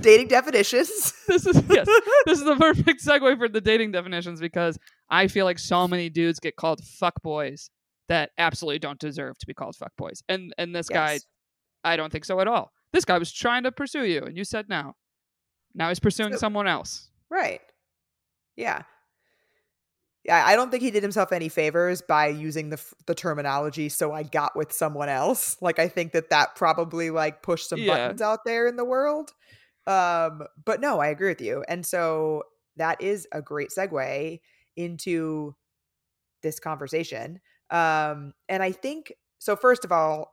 [0.01, 1.15] Dating definitions.
[1.29, 1.87] This is yes.
[2.27, 4.77] this is the perfect segue for the dating definitions because
[5.09, 7.71] I feel like so many dudes get called fuckboys
[8.09, 10.23] that absolutely don't deserve to be called fuckboys.
[10.29, 11.21] And and this guy,
[11.85, 12.73] I don't think so at all.
[12.93, 14.97] This guy was trying to pursue you and you said no.
[15.75, 17.11] Now he's pursuing So- someone else.
[17.31, 17.61] Right.
[18.57, 18.83] Yeah.
[20.25, 24.13] Yeah, I don't think he did himself any favors by using the the terminology so
[24.13, 25.57] I got with someone else.
[25.63, 27.95] Like I think that that probably like pushed some Yeah.
[27.95, 29.31] buttons out there in the world.
[29.87, 31.65] Um but no, I agree with you.
[31.69, 32.45] And so
[32.77, 34.41] that is a great segue
[34.77, 35.55] into
[36.43, 37.41] this conversation.
[37.71, 40.33] Um and I think so first of all,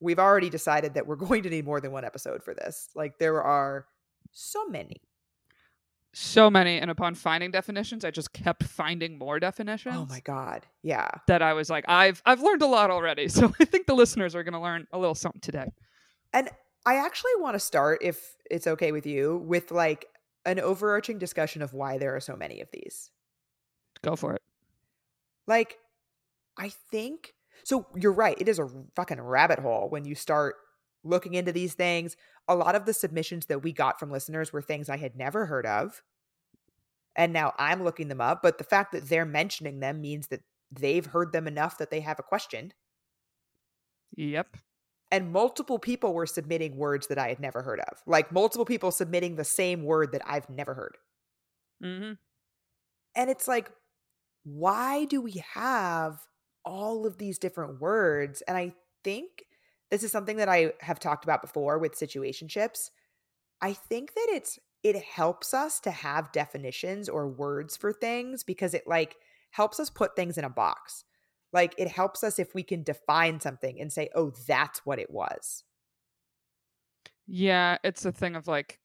[0.00, 2.88] we've already decided that we're going to need more than one episode for this.
[2.94, 3.86] Like there are
[4.32, 5.00] so many.
[6.18, 9.96] So many and upon finding definitions, I just kept finding more definitions.
[9.98, 10.64] Oh my god.
[10.82, 11.08] Yeah.
[11.26, 13.28] That I was like, I've I've learned a lot already.
[13.36, 15.70] So I think the listeners are gonna learn a little something today.
[16.32, 16.48] And
[16.86, 20.06] I actually want to start, if it's okay with you, with like
[20.44, 23.10] an overarching discussion of why there are so many of these.
[24.02, 24.42] Go for it.
[25.48, 25.78] Like,
[26.56, 27.86] I think so.
[27.96, 28.40] You're right.
[28.40, 30.54] It is a fucking rabbit hole when you start
[31.02, 32.16] looking into these things.
[32.48, 35.46] A lot of the submissions that we got from listeners were things I had never
[35.46, 36.02] heard of.
[37.16, 38.42] And now I'm looking them up.
[38.42, 42.00] But the fact that they're mentioning them means that they've heard them enough that they
[42.00, 42.72] have a question.
[44.16, 44.56] Yep.
[45.10, 47.98] And multiple people were submitting words that I had never heard of.
[48.06, 50.96] Like multiple people submitting the same word that I've never heard.
[51.82, 52.12] Mm-hmm.
[53.14, 53.70] And it's like,
[54.44, 56.18] why do we have
[56.64, 58.42] all of these different words?
[58.42, 59.28] And I think
[59.90, 62.90] this is something that I have talked about before with situationships.
[63.60, 68.74] I think that it's it helps us to have definitions or words for things because
[68.74, 69.16] it like
[69.50, 71.04] helps us put things in a box.
[71.52, 75.10] Like it helps us if we can define something and say, "Oh, that's what it
[75.10, 75.64] was."
[77.26, 78.78] Yeah, it's a thing of like,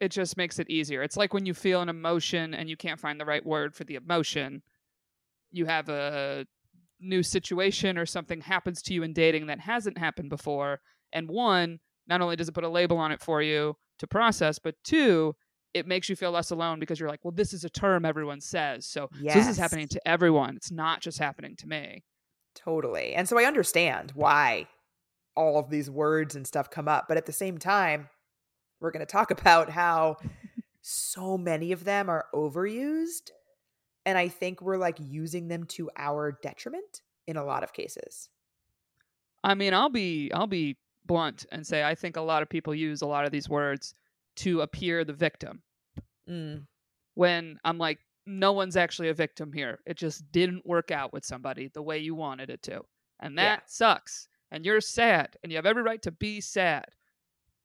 [0.00, 1.02] it just makes it easier.
[1.02, 3.84] It's like when you feel an emotion and you can't find the right word for
[3.84, 4.62] the emotion,
[5.50, 6.46] you have a
[7.00, 10.80] new situation or something happens to you in dating that hasn't happened before.
[11.12, 14.58] And one, not only does it put a label on it for you to process,
[14.58, 15.34] but two,
[15.74, 18.40] it makes you feel less alone because you're like, well, this is a term everyone
[18.40, 18.86] says.
[18.86, 20.56] So, so this is happening to everyone.
[20.56, 22.04] It's not just happening to me.
[22.54, 23.14] Totally.
[23.14, 24.66] And so I understand why
[25.36, 28.08] all of these words and stuff come up, but at the same time,
[28.80, 30.16] we're going to talk about how
[30.80, 33.30] so many of them are overused.
[34.06, 38.30] And I think we're like using them to our detriment in a lot of cases.
[39.44, 42.74] I mean, I'll be I'll be blunt and say I think a lot of people
[42.74, 43.94] use a lot of these words
[44.38, 45.62] to appear the victim.
[46.28, 46.66] Mm.
[47.14, 49.80] When I'm like, no one's actually a victim here.
[49.86, 52.82] It just didn't work out with somebody the way you wanted it to.
[53.20, 53.66] And that Yeah.
[53.66, 54.28] sucks.
[54.50, 55.36] And you're sad.
[55.42, 56.84] And you have every right to be sad.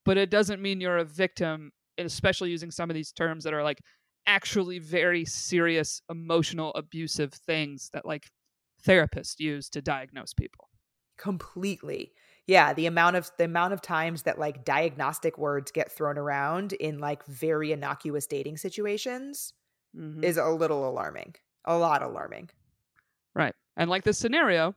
[0.05, 3.63] But it doesn't mean you're a victim, especially using some of these terms that are
[3.63, 3.79] like
[4.25, 8.29] actually very serious, emotional, abusive things that like
[8.85, 10.69] therapists use to diagnose people.
[11.17, 12.11] completely
[12.47, 16.73] yeah the amount of the amount of times that like diagnostic words get thrown around
[16.73, 19.53] in like very innocuous dating situations
[19.95, 20.23] Mhm.
[20.23, 22.49] is a little alarming a lot alarming
[23.35, 23.55] Right.
[23.77, 24.75] And like this scenario,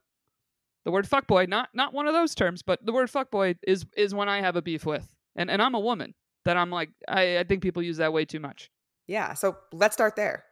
[0.86, 4.14] the word fuckboy, not not one of those terms, but the word fuckboy is is
[4.14, 5.14] one I have a beef with.
[5.36, 6.14] And and I'm a woman
[6.46, 8.70] that I'm like I, I think people use that way too much.
[9.08, 10.44] yeah so let's start there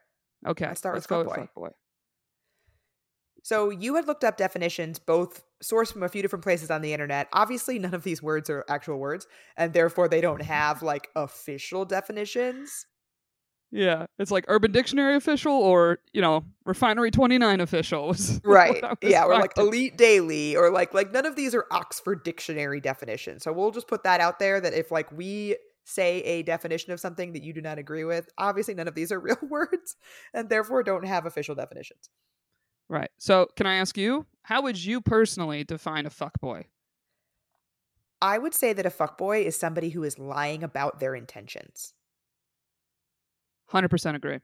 [0.47, 0.67] Okay.
[0.67, 1.39] Let's start let's with fuckboy.
[1.39, 1.71] with fuckboy.
[3.45, 6.93] So you had looked up definitions both sourced from a few different places on the
[6.93, 10.51] internet obviously none of these words are actual words and therefore they don't mm-hmm.
[10.51, 12.87] have like official definitions
[13.71, 14.05] Yeah.
[14.19, 18.07] It's like Urban Dictionary official or, you know, Refinery 29 official.
[18.07, 21.35] was right what I was yeah or like elite daily or like like none of
[21.35, 25.11] these are oxford dictionary definitions so we'll just put that out there that if like
[25.11, 28.95] we say a definition of something that you do not agree with obviously none of
[28.95, 29.95] these are real words
[30.33, 32.09] and therefore don't have official definitions
[32.89, 33.09] Right.
[33.17, 36.65] So can I ask you, how would you personally define a fuckboy?
[38.21, 41.93] i would say that a fuckboy is somebody who is lying about their intentions
[43.71, 44.39] 100% agree.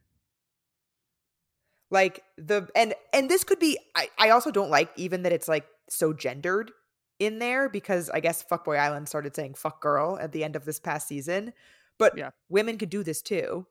[1.90, 5.48] like the and and this could be I, I also don't like even that it's
[5.48, 6.72] like so gendered
[7.20, 10.66] in there because i guess fuckboy island started saying fuck girl at the end of
[10.66, 11.54] this past season
[11.98, 12.32] but Yeah.
[12.50, 13.68] women could do this too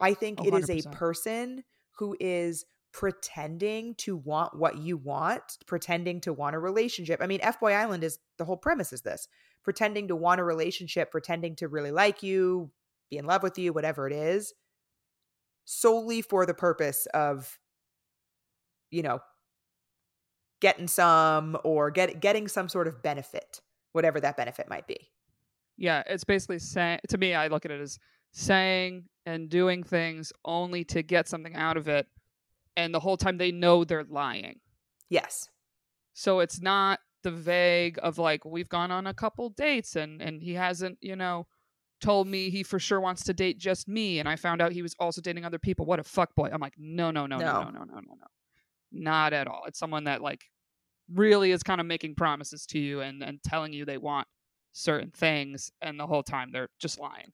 [0.00, 1.64] i think Oh, it is a person
[1.98, 7.20] who is pretending to want what you want pretending to want a relationship.
[7.22, 9.28] I mean f-boy island is the whole premise is this
[9.62, 12.70] pretending to want a relationship pretending to really like you
[13.10, 14.54] be in love with you whatever it is
[15.64, 17.58] solely for the purpose of
[18.90, 19.20] you know
[20.60, 23.60] getting some or get getting some sort of benefit
[23.92, 24.96] whatever that benefit might be.
[25.76, 27.98] Yeah, it's basically saying to me, I look at it as
[28.32, 32.06] saying and doing things only to get something out of it,
[32.78, 34.60] and the whole time they know they're lying.
[35.10, 35.48] yes
[36.14, 40.40] So it's not the vague of like we've gone on a couple dates and and
[40.42, 41.46] he hasn't, you know,
[42.00, 44.82] told me he for sure wants to date just me, and I found out he
[44.82, 45.84] was also dating other people.
[45.84, 46.48] What a fuck boy!
[46.52, 47.62] I'm like, no, no, no, no, No.
[47.64, 48.26] no, no, no, no, no,
[48.92, 49.62] not at all.
[49.66, 50.42] It's someone that like
[51.12, 54.28] really is kind of making promises to you and and telling you they want
[54.72, 57.32] certain things, and the whole time they're just lying.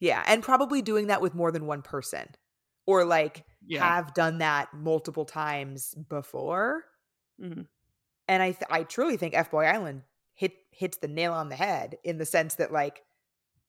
[0.00, 2.26] yeah and probably doing that with more than one person
[2.86, 3.86] or like Yeah.
[3.86, 6.84] have done that multiple times before
[7.40, 7.68] Mhm.
[8.28, 10.04] and i th- i truly think f-boy island
[10.34, 13.04] hit hits the nail on the head in the sense that like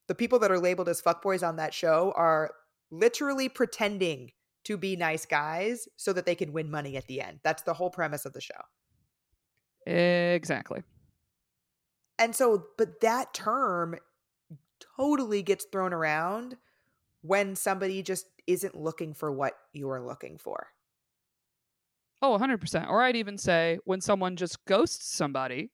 [0.07, 2.53] the people that are labeled as fuckboys on that show are
[2.91, 4.31] literally pretending
[4.65, 7.73] to be nice guys so that they can win money at the end that's the
[7.75, 8.61] whole premise of the show
[9.85, 10.83] Exactly.
[12.19, 13.95] And so, but that term
[14.97, 16.57] totally gets thrown around
[17.21, 20.67] when somebody just isn't looking for what you're looking for.
[22.21, 22.89] Oh, 100%.
[22.89, 25.71] Or I'd even say when someone just ghosts somebody,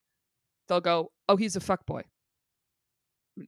[0.68, 2.04] they'll go, "Oh, he's a fuckboy."
[3.40, 3.48] Mm.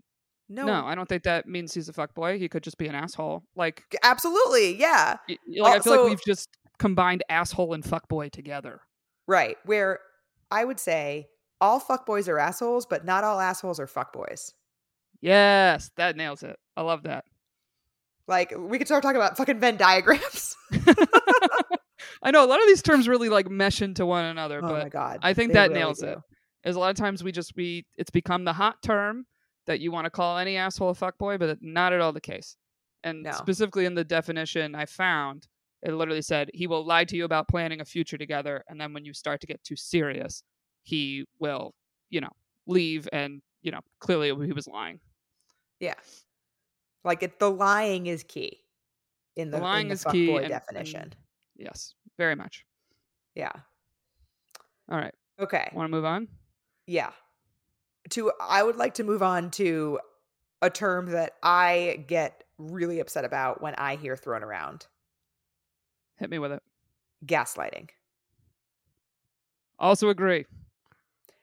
[0.50, 2.38] No, No, I don't think that means he's a fuckboy.
[2.40, 3.44] He could just be an asshole.
[3.56, 4.76] Like, absolutely.
[4.76, 5.18] Yeah.
[5.30, 8.82] y- like I feel like we've just combined asshole and fuckboy together.
[9.28, 9.58] Right.
[9.66, 10.00] Where
[10.52, 11.28] I would say
[11.62, 14.54] all fuckboys are assholes, but not all assholes are fuckboys.
[15.22, 16.58] Yes, that nails it.
[16.78, 17.26] I love that.
[18.30, 20.56] Like, we could start talking about fucking Venn diagrams.
[22.22, 24.84] I know a lot of these terms really like mesh into one another, oh but
[24.84, 25.20] my God.
[25.24, 26.08] I think they that really nails do.
[26.10, 26.20] it.
[26.64, 29.26] Is a lot of times we just we it's become the hot term
[29.66, 32.56] that you want to call any asshole a fuckboy, but not at all the case.
[33.04, 33.32] And No.
[33.32, 35.48] specifically in the definition I found,
[35.82, 38.94] it literally said he will lie to you about planning a future together, and then
[38.94, 40.44] when you start to get too serious,
[40.84, 41.74] he will,
[42.12, 42.32] you know,
[42.68, 45.00] leave and you know clearly he was lying.
[45.80, 45.96] Yeah.
[47.04, 48.60] Like, it, the lying is key
[49.36, 51.02] in the, The lying in the is key, and- definition.
[51.02, 51.16] and-
[51.58, 52.66] Yes, very much.
[53.36, 53.52] yeah.
[54.92, 55.70] All right, Okay.
[55.74, 56.28] want to move on?
[56.88, 57.12] Yeah.
[58.12, 60.00] To I would like to move on to
[60.62, 64.88] a term that I get really upset about when I hear thrown around.
[66.18, 66.64] Hit me with it.
[67.26, 67.90] Gaslighting.
[69.78, 70.46] Also agree.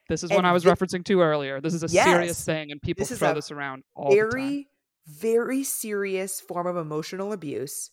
[0.08, 1.60] This is one I was thi- referencing to earlier.
[1.60, 4.30] This is a serious thing, and people throw this around all the time.
[4.30, 4.68] very,
[5.06, 7.90] very serious form of emotional abuse.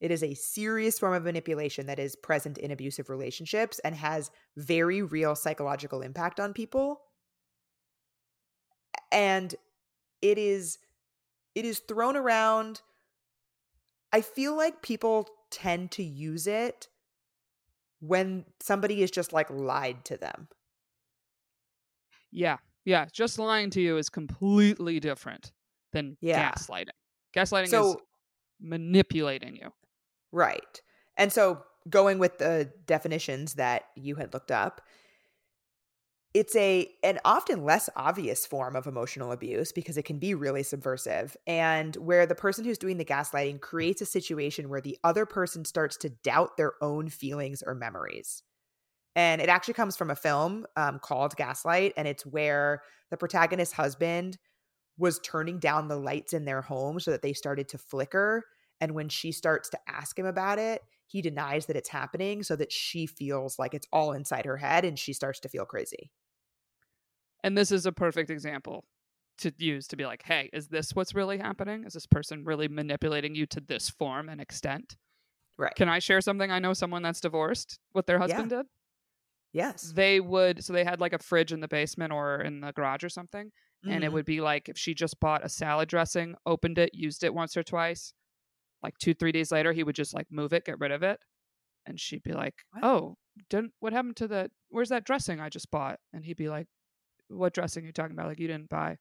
[0.00, 4.30] It is a serious form of manipulation that is present in abusive relationships and has
[4.56, 7.02] very real psychological impact on people.
[9.10, 9.54] And
[10.20, 10.78] it is
[11.54, 12.80] it is thrown around
[14.12, 16.88] I feel like people tend to use it
[18.00, 20.48] when somebody is just like lied to them.
[22.30, 23.06] Yeah, yeah.
[23.12, 25.52] Just lying to you is completely different
[25.92, 26.52] than Yeah.
[26.52, 26.88] gaslighting.
[27.34, 27.96] Gaslighting is
[28.60, 29.72] manipulating you.
[30.32, 30.80] Right.
[31.16, 34.82] And so going with the definitions that you had looked up,
[36.34, 40.62] it's a an often less obvious form of emotional abuse because it can be really
[40.62, 45.26] subversive and where the person who's doing the gaslighting creates a situation where the other
[45.26, 48.42] person starts to doubt their own feelings or memories.
[49.14, 52.80] And it actually comes from a film um, called Gaslight, and it's where
[53.10, 54.38] the protagonist's husband
[54.98, 58.44] was turning down the lights in their home so that they started to flicker
[58.82, 62.56] and when she starts to ask him about it, he denies that it's happening so
[62.56, 66.10] that she feels like it's all inside her head and she starts to feel crazy.
[67.44, 68.84] And this is a perfect example
[69.38, 71.84] to use to be like, hey, is this what's really happening?
[71.84, 74.96] Is this person really manipulating you to this form and extent?
[75.56, 75.74] Right.
[75.76, 76.50] Can I share something?
[76.50, 78.66] I know someone that's divorced, what their husband did.
[79.52, 79.92] yes.
[79.94, 83.04] They would, so they had like a fridge in the basement or in the garage
[83.04, 83.52] or something.
[83.84, 84.12] And it Mhm.
[84.12, 87.56] would be like if she just bought a salad dressing, opened it, used it once
[87.56, 88.14] or twice,
[88.82, 91.20] like two, three days later, he would just like move it, get rid of it.
[91.86, 92.84] And she'd be like, What?
[92.84, 93.18] oh,
[93.50, 96.00] didn't, what happened to the, where's that dressing I just bought?
[96.12, 96.68] And he'd be like,
[97.28, 98.28] what dressing are you talking about?
[98.28, 98.98] Like, you didn't buy.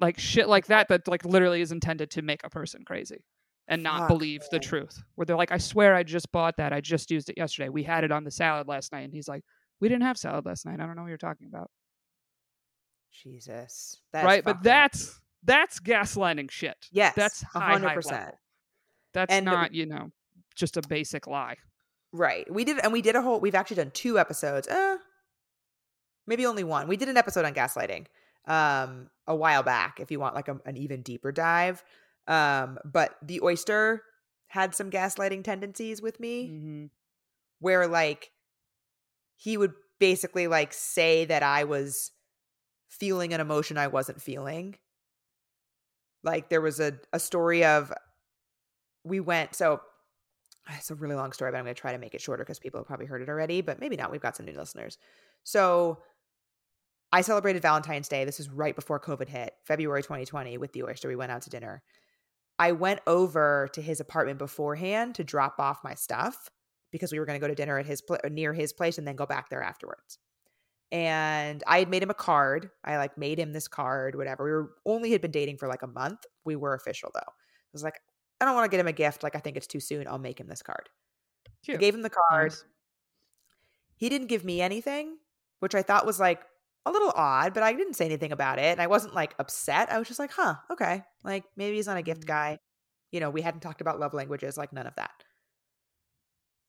[0.00, 3.24] Like shit like that, that like literally is intended to make a person crazy
[3.68, 5.02] and not Fuck, believe the truth.
[5.14, 6.72] Where they're like, I swear I just bought that.
[6.72, 7.68] I just used it yesterday.
[7.68, 9.02] We had it on the salad last night.
[9.02, 9.44] And he's like,
[9.80, 10.80] we didn't have salad last night.
[10.80, 11.70] I don't know what you're talking about.
[13.12, 14.00] Jesus.
[14.12, 14.44] That's right.
[14.44, 14.62] But up.
[14.62, 16.76] that's, that's gaslighting shit.
[16.90, 18.32] yes, That's high 100%.
[19.12, 20.10] That's And- not, you know,
[20.54, 21.56] just a basic lie.
[22.12, 22.50] Right.
[22.52, 24.68] We did and we did a whole we've actually done two episodes.
[24.68, 24.98] Uh
[26.26, 26.86] maybe only one.
[26.88, 28.04] We did an episode on gaslighting
[28.46, 31.82] um a while back if you want like a, an even deeper dive.
[32.28, 34.02] Um but the oyster
[34.48, 36.48] had some gaslighting tendencies with me.
[36.48, 36.84] Mm-hmm.
[37.60, 38.30] where like
[39.36, 42.10] he would basically like say that I was
[42.92, 44.76] feeling an emotion I wasn't feeling.
[46.22, 47.92] Like there was a a story of
[49.04, 49.80] we went so
[50.70, 52.60] it's a really long story, but I'm going to try to make it shorter because
[52.60, 54.12] people have probably heard it already, but maybe not.
[54.12, 54.96] We've got some new listeners.
[55.42, 55.98] So
[57.12, 58.24] I celebrated Valentine's Day.
[58.24, 61.08] This is right before COVID hit, February 2020, with the oyster.
[61.08, 61.82] We went out to dinner.
[62.60, 66.48] I went over to his apartment beforehand to drop off my stuff
[66.92, 69.06] because we were going to go to dinner at his pla- near his place and
[69.06, 70.18] then go back there afterwards.
[70.92, 72.70] And I had made him a card.
[72.84, 74.44] I like made him this card, whatever.
[74.44, 76.20] We were only had been dating for like a month.
[76.44, 77.20] We were official though.
[77.20, 77.98] I was like,
[78.40, 79.22] I don't want to get him a gift.
[79.22, 80.06] Like I think it's too soon.
[80.06, 80.90] I'll make him this card.
[81.64, 81.78] Cute.
[81.78, 82.50] I gave him the card.
[82.50, 82.64] Nice.
[83.96, 85.16] He didn't give me anything,
[85.60, 86.42] which I thought was like
[86.84, 88.64] a little odd, but I didn't say anything about it.
[88.72, 89.90] And I wasn't like upset.
[89.90, 91.04] I was just like, huh, okay.
[91.24, 92.26] Like maybe he's not a gift Mhm.
[92.26, 92.58] guy.
[93.12, 95.24] You know, we hadn't talked about love languages, like none of that.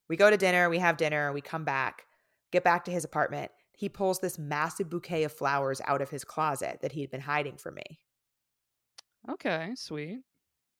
[0.08, 2.06] We go to dinner, we have dinner, we come back,
[2.52, 3.52] get back to his apartment.
[3.76, 7.58] He pulls this massive bouquet of flowers out of his closet that he'd been hiding
[7.58, 8.00] from me.
[9.30, 10.20] Okay, sweet.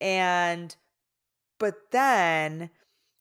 [0.02, 0.76] And
[1.60, 2.70] but then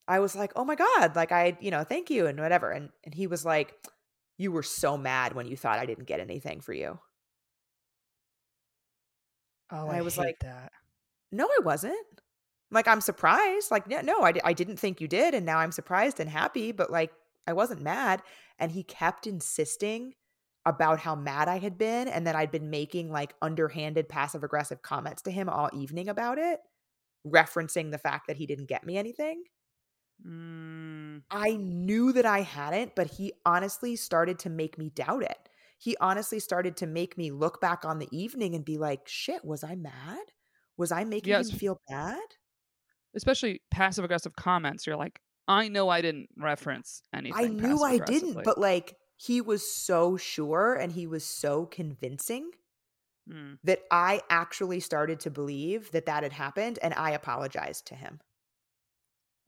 [0.08, 2.90] I was like, "Oh my god, like I, you know, thank you and whatever." And
[3.04, 3.74] and he was like,
[4.38, 6.98] "You were so mad when you thought I didn't get anything for you."
[9.70, 10.72] Oh, I I, was like- that.
[11.30, 11.96] No, I wasn't.
[12.70, 13.70] Like I'm surprised.
[13.70, 16.72] Like no, no, I, I didn't think you did and now I'm surprised and happy,
[16.72, 17.12] but like
[17.46, 18.22] I wasn't mad
[18.58, 20.14] and he kept insisting
[20.64, 24.82] about how mad I had been and that I'd been making like underhanded passive aggressive
[24.82, 26.60] comments to him all evening about it,
[27.26, 29.44] referencing the fact that he didn't get me anything.
[30.24, 35.48] Mm, I knew that I hadn't, but he honestly started to make me doubt it.
[35.78, 39.44] He honestly started to make me look back on the evening and be like, shit,
[39.44, 40.20] was I mad?
[40.76, 41.50] Was I making Yes.
[41.50, 42.20] him feel bad?
[43.14, 44.86] especially passive aggressive comments.
[44.86, 47.34] You're like, I know I didn't reference anything.
[47.36, 52.50] I knew I didn't, but like he was so sure and he was so convincing
[53.28, 53.58] Mm.
[53.62, 58.20] that I actually started to believe that that had happened and I apologized to him.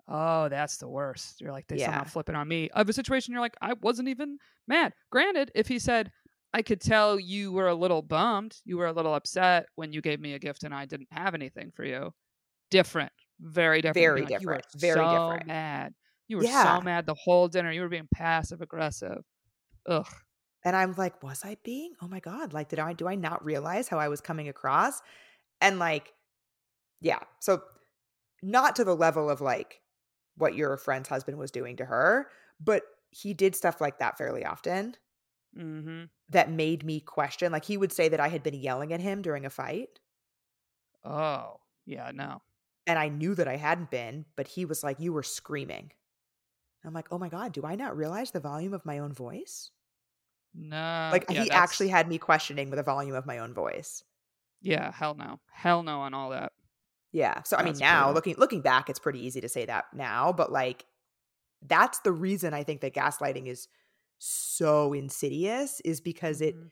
[0.06, 1.40] Oh, that's the worst.
[1.40, 2.04] You're like, they somehow Yeah.
[2.04, 2.68] flip it on me.
[2.70, 4.92] Of a situation, you're like, I wasn't even mad.
[5.10, 6.12] Granted, if he said,
[6.52, 10.00] I could tell you were a little bummed, you were a little upset when you
[10.02, 12.12] gave me a gift and I didn't have anything for you,
[12.70, 13.12] different.
[13.40, 13.94] Very different.
[13.94, 14.66] Very like, you were different.
[14.80, 15.46] Very so different.
[15.46, 15.94] mad.
[16.28, 16.76] You were Yeah.
[16.78, 17.70] so mad the whole dinner.
[17.72, 19.24] You were being passive aggressive.
[19.86, 20.06] Ugh.
[20.64, 21.92] And I'm like, was I being?
[22.00, 22.52] Oh my God.
[22.54, 25.02] Like, did I, do I not realize how I was coming across?
[25.60, 26.12] And like,
[27.00, 27.18] yeah.
[27.40, 27.62] So,
[28.42, 29.80] not to the level of like
[30.36, 32.28] what your friend's husband was doing to her,
[32.60, 34.96] but he did stuff like that fairly often
[35.56, 36.04] Mm-hmm.
[36.30, 37.52] that made me question.
[37.52, 40.00] Like, he would say that I had been yelling at him during a fight.
[41.04, 42.42] Oh, yeah, no.
[42.86, 45.90] And I knew that I hadn't been, but he was like, You were screaming.
[46.84, 49.70] I'm like, Oh my God, do I not realize the volume of my own voice?
[50.54, 51.08] No.
[51.12, 54.04] like, yeah, he that's- actually had me questioning with the volume of my own voice.
[54.62, 55.40] Yeah, hell no.
[55.52, 56.52] Hell no on all that.
[57.12, 57.42] Yeah.
[57.44, 58.14] So I mean now brutal.
[58.14, 60.84] looking looking back it's pretty easy to say that now, but like
[61.66, 63.68] that's the reason I think that gaslighting is
[64.18, 66.70] so insidious is because it Mhm.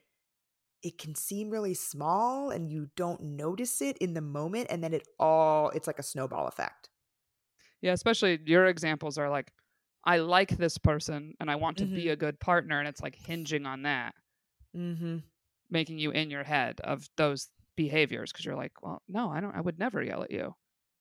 [0.83, 4.93] It can seem really small and you don't notice it in the moment and then
[4.95, 6.91] it all it's like a snowball effect.
[7.81, 9.53] Yeah, especially your examples are like,
[10.05, 12.11] I like this person and I want to be Mhm.
[12.11, 14.15] a good partner, and it's like hinging on that,
[14.75, 15.23] Mhm.
[15.71, 19.55] making you in your head of those behaviors because you're like, well, no, I don't,
[19.55, 20.55] I would never yell at you,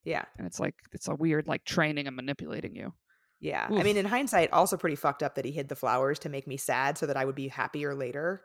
[0.04, 0.26] Yeah.
[0.38, 2.94] and it's like it's a weird like training and manipulating you.
[3.40, 3.72] Yeah.
[3.76, 6.48] I mean in hindsight also pretty fucked up that he hid the flowers to make
[6.48, 8.44] me sad so that I would be happier later.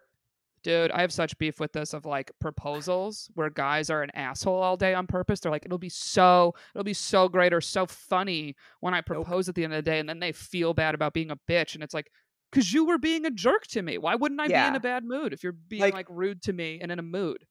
[0.62, 4.60] Dude, I have such beef with this of like proposals where guys are an asshole
[4.60, 5.38] all day on purpose.
[5.40, 9.48] They're like, it'll be so, it'll be so great or so funny when I propose
[9.48, 11.74] at the end of the day, and then they feel bad about being a bitch,
[11.74, 12.10] and it's like,
[12.50, 13.98] because you were being a jerk to me.
[13.98, 16.52] Why wouldn't I be in a bad mood if you're being Like- like, rude to
[16.52, 17.44] me and in a mood?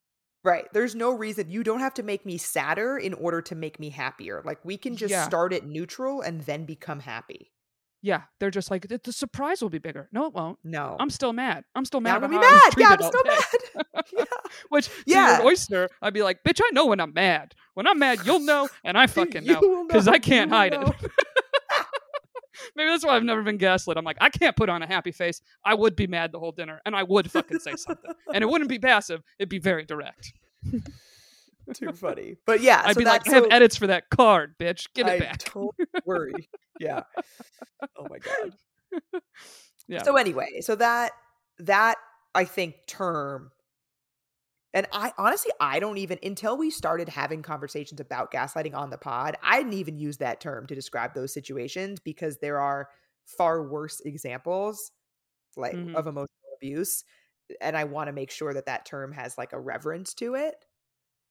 [0.43, 0.65] Right.
[0.73, 3.89] There's no reason you don't have to make me sadder in order to make me
[3.89, 4.43] happier.
[4.45, 5.25] Like we can just Yeah.
[5.25, 7.51] start at neutral and then become happy.
[8.05, 10.07] Yeah, they're just like the, the surprise will be bigger.
[10.11, 10.59] No, it won't.
[10.63, 10.95] No.
[10.99, 11.63] I'm still mad.
[11.73, 12.23] I'm still mad.
[12.23, 12.73] I'm be how I was mad.
[12.77, 14.03] Yeah, I'm still mad.
[14.15, 14.23] yeah.
[14.69, 15.41] Which Yeah.
[15.43, 17.55] oyster, I'd be like, bitch, I know when I'm mad.
[17.73, 20.07] When I'm mad, you'll know, and I fucking know because.
[20.07, 20.81] I can't hide know.
[20.83, 21.11] it.
[22.75, 23.97] Maybe that's why I've never been gaslit.
[23.97, 25.41] I'm like, I can't put on a happy face.
[25.63, 28.47] I would be mad the whole dinner, and I would fucking say something, and it
[28.47, 29.23] wouldn't be passive.
[29.39, 30.31] It'd be very direct.
[31.73, 32.37] Too funny.
[32.45, 34.89] But yeah, I'd so be like, that's I have edits for that card, bitch.
[34.93, 35.51] Give it I back.
[35.53, 35.75] Don't
[36.05, 36.47] worry.
[36.79, 37.03] Yeah.
[37.97, 38.53] Oh my god.
[39.87, 40.03] Yeah.
[40.03, 41.11] So anyway, so that
[41.59, 41.97] that
[42.33, 43.51] I think term
[44.73, 48.97] and I honestly I don't even until we started having conversations about gaslighting on the
[48.97, 52.89] pod, I didn't even use that term to describe those situations because there are
[53.25, 54.91] far worse examples
[55.57, 55.95] like Mhm.
[55.95, 57.03] of emotional abuse
[57.61, 60.65] and I want to make sure that that term has like a reverence to it.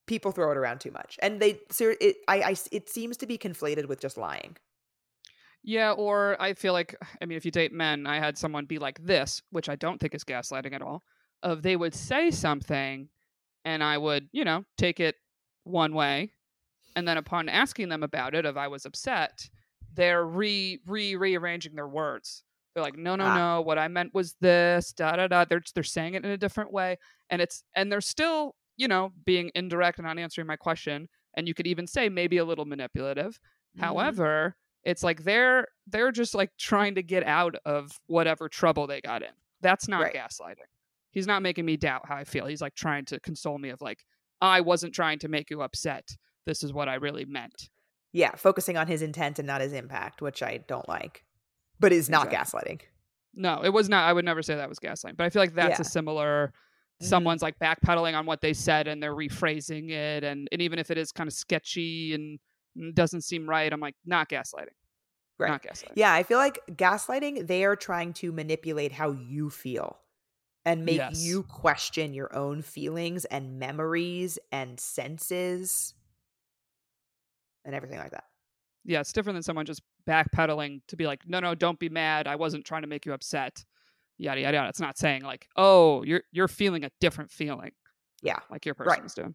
[0.07, 1.17] People throw it around too much.
[1.21, 4.57] And they it I, I it seems to be conflated with just lying.
[5.67, 8.77] Yeah, or I feel like I mean, if you date men, I had someone be
[8.77, 11.03] like this, which I don't think is gaslighting at all.
[11.41, 13.09] Of they would say something,
[13.65, 15.15] and I would, you know, take it
[15.63, 16.31] one way,
[16.95, 19.49] and then upon asking them about it, if I was upset,
[19.93, 22.43] they're re re rearranging their words.
[22.73, 23.35] They're like, no, no, Ah.
[23.37, 23.61] no.
[23.61, 24.93] What I meant was this.
[24.93, 25.45] Da da da.
[25.45, 26.97] They're they're saying it in a different way,
[27.31, 31.09] and it's and they're still, you know, being indirect and not answering my question.
[31.37, 33.39] And you could even say maybe a little manipulative.
[33.77, 33.81] Mhm.
[33.81, 34.55] However,
[34.85, 39.21] it's like they're they're just like trying to get out of whatever trouble they got
[39.23, 39.29] in.
[39.61, 40.13] That's not Right.
[40.13, 40.69] gaslighting.
[41.11, 42.45] He's not making me doubt how I feel.
[42.45, 44.05] He's like trying to console me of like
[44.41, 46.09] I wasn't trying to make you upset.
[46.45, 47.69] This is what I really meant.
[48.13, 51.25] Yeah, focusing on his intent and not his impact, which I don't like,
[51.79, 52.81] but is not gaslighting.
[53.33, 54.07] No, it was not.
[54.07, 55.81] I would never say that was gaslighting, but I feel like that's Yeah.
[55.81, 56.53] a similar.
[57.01, 57.05] Mhm.
[57.07, 60.91] Someone's like backpedaling on what they said and they're rephrasing it, and, and even if
[60.91, 62.39] it is kind of sketchy and
[62.93, 64.69] doesn't seem right, I'm like not gaslighting.
[65.37, 65.49] Right.
[65.49, 65.93] Not gaslighting.
[65.95, 69.97] Yeah, I feel like gaslighting, they are trying to manipulate how you feel
[70.63, 71.21] and make Yes.
[71.23, 75.93] you question your own feelings and memories and senses
[77.65, 78.25] and everything like that.
[78.83, 82.27] yeah, it's different than someone just backpedaling to be like, no, no, don't be mad.
[82.27, 83.63] I wasn't trying to make you upset.
[84.17, 84.69] Yada yada yada.
[84.69, 87.71] It's not saying like, oh, you're you're feeling a different feeling,
[88.21, 88.37] Yeah.
[88.49, 89.03] like your person Right.
[89.05, 89.33] is doing.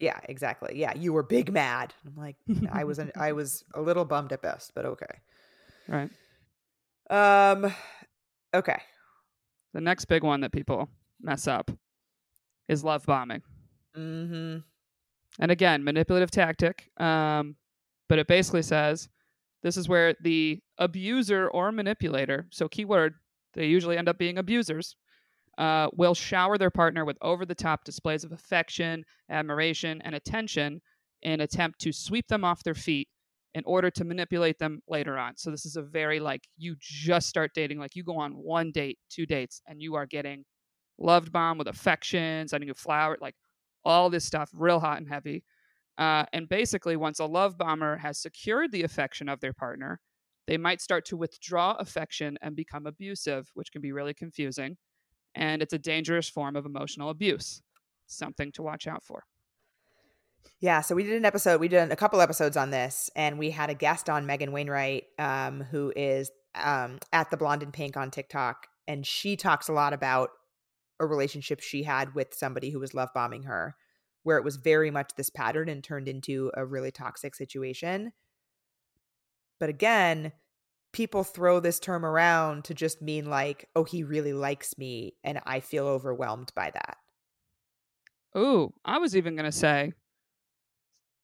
[0.00, 0.78] Yeah, exactly.
[0.78, 1.92] Yeah, you were big mad.
[2.06, 2.36] I'm like,
[2.70, 5.06] I was an, I was a little bummed at best, but okay.
[5.88, 6.10] Right.
[7.10, 7.72] Um
[8.54, 8.80] okay.
[9.74, 10.88] The next big one that people
[11.20, 11.70] mess up
[12.68, 13.42] is love bombing.
[13.96, 14.58] Mm-hmm.
[15.40, 16.90] And again, manipulative tactic.
[16.98, 17.56] Um,
[18.08, 19.08] but it basically says
[19.62, 23.14] this is where the abuser or manipulator, so keyword,
[23.54, 24.96] they usually end up being abusers,
[25.58, 30.80] uh, will shower their partner with over the top displays of affection, admiration, and attention
[31.22, 33.08] in attempt to sweep them off their feet
[33.54, 35.36] in order to manipulate them later on.
[35.36, 38.70] So this is a very like you just start dating, like you go on one
[38.70, 40.44] date, two dates, and you are getting
[40.98, 43.34] loved bomb with affection, sending you flowers, like
[43.84, 45.42] all this stuff, real hot and heavy.
[45.96, 49.98] Uh, and basically, once a love bomber has secured the affection of their partner,
[50.46, 54.76] they might start to withdraw affection and become abusive, which can be really confusing.
[55.34, 57.62] And it's a dangerous form of emotional abuse.
[58.06, 59.24] Something to watch out for.
[60.60, 61.60] Yeah, so we did an episode.
[61.60, 65.04] We did a couple episodes on this, and we had a guest on Megan Wainwright,
[65.18, 69.72] um, who is um, at the Blonde and Pink on TikTok, and she talks a
[69.72, 70.30] lot about
[70.98, 73.76] a relationship she had with somebody who was love bombing her,
[74.24, 78.12] where it was very much this pattern and turned into a really toxic situation.
[79.60, 80.32] But again,
[80.92, 85.40] people throw this term around to just mean like, oh, he really likes me, and
[85.46, 86.96] I feel overwhelmed by that.
[88.36, 89.92] Ooh, I was even going to say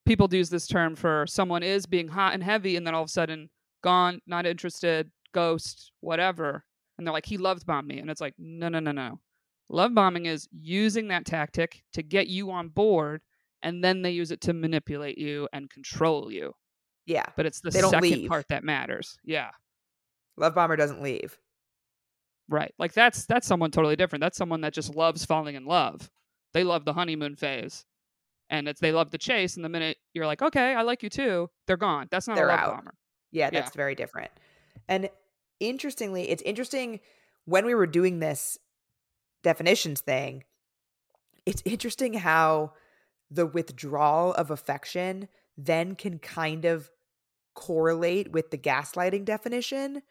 [0.06, 3.08] people use this term for someone is being hot and heavy and then all of
[3.08, 3.48] a sudden
[3.82, 6.64] gone, not interested, ghost, whatever.
[6.96, 7.98] And they're like, he loved bombed me.
[7.98, 9.20] And it's like, no, no, no, no.
[9.68, 13.22] Love bombing is using that tactic to get you on board
[13.62, 16.54] and then they use it to manipulate you and control you.
[17.06, 17.24] Yeah.
[17.36, 18.28] But it's the They second leave.
[18.28, 19.18] part that matters.
[19.24, 19.50] Yeah.
[20.36, 21.38] Love bomber doesn't leave.
[22.48, 22.72] Right.
[22.78, 24.20] Like that's that's someone totally different.
[24.20, 26.10] That's someone that just loves falling in love.
[26.52, 27.84] They love the honeymoon phase.
[28.50, 31.08] And it's they love the chase and the minute you're like, "Okay, I like you
[31.08, 32.08] too." They're gone.
[32.10, 32.76] That's not They're a love out.
[32.76, 32.94] bomber.
[33.32, 33.60] Yeah, Yeah.
[33.62, 34.30] that's very different.
[34.86, 35.08] And
[35.60, 37.00] interestingly, it's interesting
[37.46, 38.58] when we were doing this
[39.42, 40.44] definitions thing,
[41.46, 42.72] it's interesting how
[43.30, 46.90] the withdrawal of affection then can kind of
[47.54, 50.02] correlate with the gaslighting definition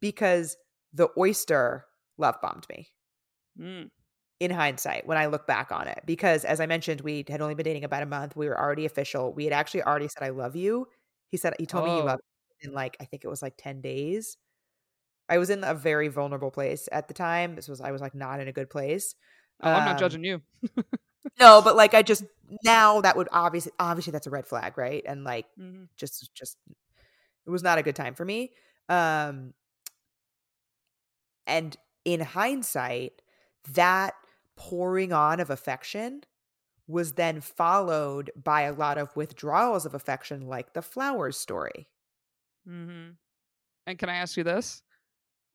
[0.00, 0.56] because
[0.92, 1.86] the oyster
[2.18, 2.88] love bombed me
[3.58, 3.90] Mm.
[4.40, 6.00] in hindsight when I look back on it.
[6.06, 8.34] Because as I mentioned, we had only been dating about a month.
[8.36, 9.32] We were already official.
[9.32, 10.86] We had actually already said, I love you.
[11.30, 12.02] He said, he told me he Oh.
[12.02, 12.22] loved
[12.62, 14.36] me in like, I think it was like 10 days.
[15.28, 17.56] I was in a very vulnerable place at the time.
[17.56, 19.14] This was, I was like not in a good place.
[19.62, 20.42] Oh, I'm not Um, judging you.
[21.40, 22.24] No, but like I just,
[22.64, 25.02] now that would obviously, obviously that's a red flag, right?
[25.06, 25.88] And like, Mhm.
[25.96, 26.56] just, just,
[27.46, 28.52] it was not a good time for me.
[28.88, 29.54] Um,
[31.46, 33.22] and in hindsight,
[33.72, 34.14] that
[34.56, 36.22] pouring on of affection
[36.88, 41.88] was then followed by a lot of withdrawals of affection, like the flowers story.
[42.66, 43.16] Mhm.
[43.86, 44.82] And can I ask you this?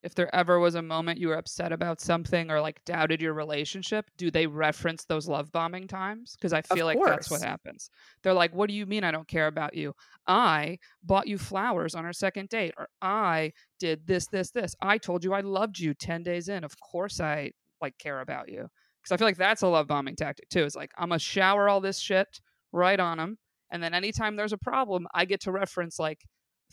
[0.03, 3.33] If there ever was a moment you were upset about something or like doubted your
[3.33, 6.35] relationship, do they reference those love bombing times?
[6.35, 7.89] Because I feel like that's what happens.
[8.21, 9.93] They're like, What do you mean I don't care about you?
[10.27, 14.75] I bought you flowers on our second date, or I did this, this, this.
[14.81, 16.63] I told you I loved you 10 days in.
[16.63, 18.67] Of course I like care about you.
[19.01, 20.63] Because I feel like that's a love bombing tactic too.
[20.63, 22.41] It's like, I'm going to shower all this shit
[22.71, 23.37] right on them.
[23.71, 26.21] And then anytime there's a problem, I get to reference like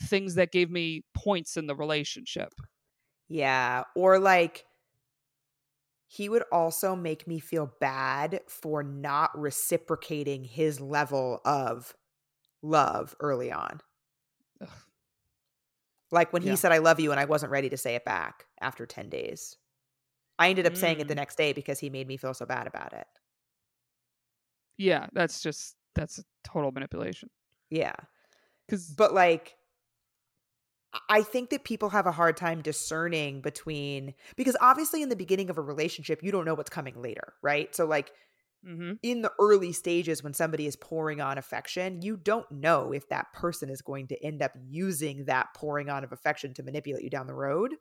[0.01, 2.53] things that gave me points in the relationship.
[3.27, 3.83] Yeah.
[3.95, 4.65] Or like,
[6.07, 11.95] he would also make me feel bad for not reciprocating his level of
[12.63, 13.81] love early on.
[14.61, 14.85] Ugh.
[16.11, 16.55] Like when he Yeah.
[16.55, 19.57] said, I love you, and I wasn't ready to say it back after 10 days.
[20.39, 21.17] I ended up saying it the Mm.
[21.17, 23.07] next day because he made me feel so bad about it.
[24.77, 27.29] Yeah, that's just that's a total manipulation.
[27.69, 27.95] Yeah.
[28.67, 29.57] Because But like,
[31.09, 35.49] I- think that people have a hard time discerning between, because obviously in the beginning
[35.49, 37.73] of a relationship, you don't know what's coming later, right?
[37.75, 38.11] So, like,
[38.63, 43.09] hmm in the early stages when somebody is pouring on affection, you don't know if
[43.09, 47.03] that person is going to end up using that pouring on of affection to manipulate
[47.03, 47.75] you down the road.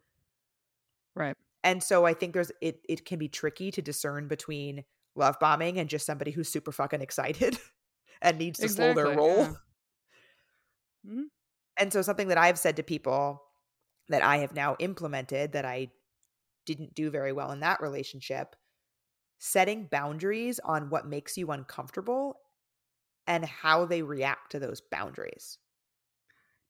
[1.15, 4.85] right, And so I think there's it it can be tricky to discern between
[5.15, 7.59] love bombing and just somebody who's super fucking excited
[8.23, 9.49] and needs to slow their roll.
[11.05, 11.05] yeah.
[11.05, 11.29] Mhm.
[11.77, 13.43] And so something that I've said to people
[14.09, 15.91] that I have now implemented that I
[16.67, 18.57] didn't do very well in that relationship,
[19.39, 22.41] setting boundaries on what makes you uncomfortable
[23.27, 25.59] and how they react to those boundaries.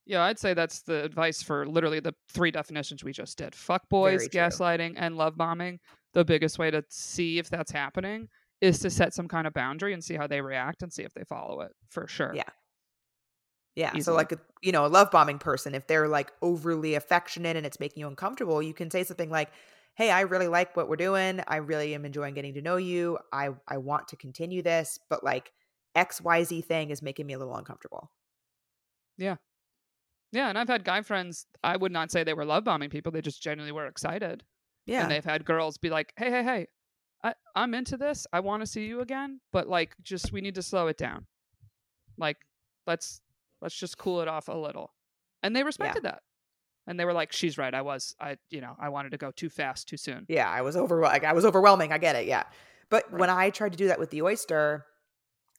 [0.05, 3.89] yeah, I'd say that's the advice for literally the three definitions we just did: fuck
[3.89, 5.79] boys, gaslighting, and love bombing.
[6.13, 8.29] The biggest way to see if that's happening
[8.61, 11.13] is to set some kind of boundary and see how they react and see if
[11.13, 12.33] they follow it for sure.
[12.35, 12.49] Yeah.
[13.75, 13.97] Yeah.
[13.99, 17.65] So like a you know, a love bombing person, if they're like overly affectionate and
[17.65, 19.51] it's making you uncomfortable, you can say something like,
[19.95, 21.41] Hey, I really like what we're doing.
[21.47, 23.17] I really am enjoying getting to know you.
[23.31, 25.51] I I want to continue this, but like
[25.95, 28.11] XYZ thing is making me a little uncomfortable.
[29.17, 29.37] Yeah.
[30.31, 31.45] Yeah, and I've had guy friends.
[31.63, 33.11] I would not say they were love bombing people.
[33.11, 34.43] They just genuinely were excited.
[34.85, 35.03] Yeah.
[35.03, 36.67] And they've had girls be like, "Hey, hey, hey,
[37.23, 38.27] I, I'm into this.
[38.33, 41.25] I want to see you again, but like, just we need to slow it down.
[42.17, 42.37] Like,
[42.85, 43.21] let's
[43.61, 44.93] let's just cool it off a little."
[45.43, 46.21] And they respected that.
[46.87, 47.73] And they were like, "She's right.
[47.73, 48.15] I was.
[48.19, 51.01] I, you know, I wanted to go too fast, too soon." Yeah, I was over
[51.01, 51.91] like I was overwhelming.
[51.91, 52.27] I get it.
[52.27, 52.43] Yeah.
[52.89, 53.19] But Right.
[53.21, 54.85] when I tried to do that with the oyster,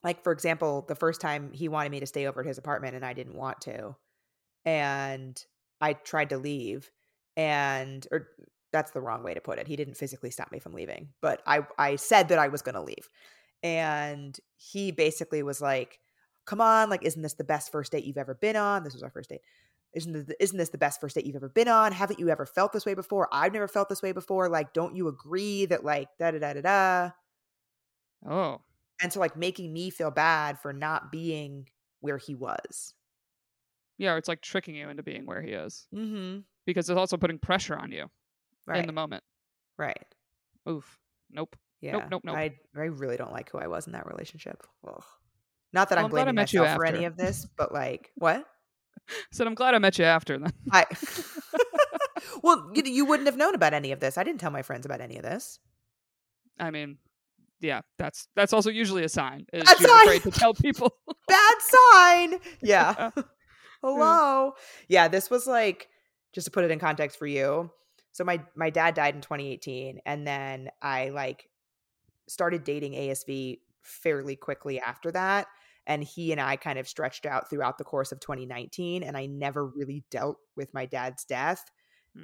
[0.04, 2.94] like for example, the first time he wanted me to stay over at his apartment
[2.94, 3.96] and I didn't want to.
[4.64, 5.42] And
[5.80, 6.90] I tried to leave
[7.36, 8.28] and or
[8.72, 9.66] that's the wrong way to put it.
[9.66, 12.74] He didn't physically stop me from leaving, but I I said that I was going
[12.74, 13.08] to leave.
[13.62, 15.98] And he basically was like,
[16.46, 18.84] "Come on, like isn't this the best first date you've ever been on?
[18.84, 19.42] This was our first date.
[19.92, 21.92] Isn't this, isn't this the best first date you've ever been on?
[21.92, 23.28] Haven't you ever felt this way before?
[23.32, 24.48] I've never felt this way before.
[24.48, 27.10] Like don't you agree that like da da da da da?"
[28.28, 28.60] Oh.
[29.02, 31.68] And so like making me feel bad for not being
[32.00, 32.94] where he was.
[33.98, 36.40] Yeah, or it's like tricking you into being where he is Mm-hmm.
[36.66, 38.10] because it's also putting pressure on you
[38.66, 38.80] Right.
[38.80, 39.22] in the moment.
[39.78, 40.04] right.
[40.68, 40.98] Oof.
[41.30, 41.56] Nope.
[41.80, 42.06] Yeah.
[42.10, 42.36] nope, nope.
[42.36, 44.62] I I really don't like who I was in that relationship.
[44.86, 45.04] Ugh.
[45.72, 48.44] Not that Well, I'm I'm blaming myself for any of this, but like what?
[49.32, 50.52] Said I'm glad I met you after then.
[50.70, 50.86] I
[52.42, 54.18] Well, you, you wouldn't have known about any of this.
[54.18, 55.58] I didn't tell my friends about any of this.
[56.58, 56.98] I mean,
[57.60, 59.46] yeah, that's that's also usually a sign.
[59.52, 60.94] Is you're why- afraid to tell people.
[61.28, 62.32] Bad sign.
[62.62, 62.94] Yeah.
[62.98, 63.10] Yeah.
[63.16, 63.24] Mm.
[63.82, 64.52] Hello.
[64.88, 65.88] Yeah, this was like
[66.34, 67.70] just to put it in context for you.
[68.12, 71.48] So my my dad died in 2018 and then I like
[72.26, 75.48] started dating ASV fairly quickly after that
[75.86, 79.26] and he and I kind of stretched out throughout the course of 2019 and I
[79.26, 81.64] never really dealt with my dad's death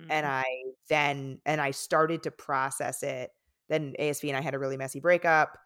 [0.08, 0.26] and Mhm.
[0.26, 0.44] I
[0.88, 3.30] then and I started to process it.
[3.68, 5.58] Then ASV and I had a really messy breakup.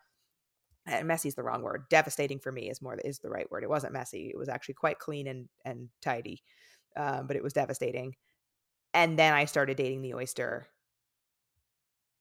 [0.87, 1.89] And messy is the wrong word.
[1.91, 3.65] Devastating for me is more is the right word.
[3.65, 4.31] It wasn't messy.
[4.31, 6.45] It was actually quite clean and and tidy,
[6.97, 8.17] um, but it was devastating.
[8.95, 10.69] And then I started dating the oyster,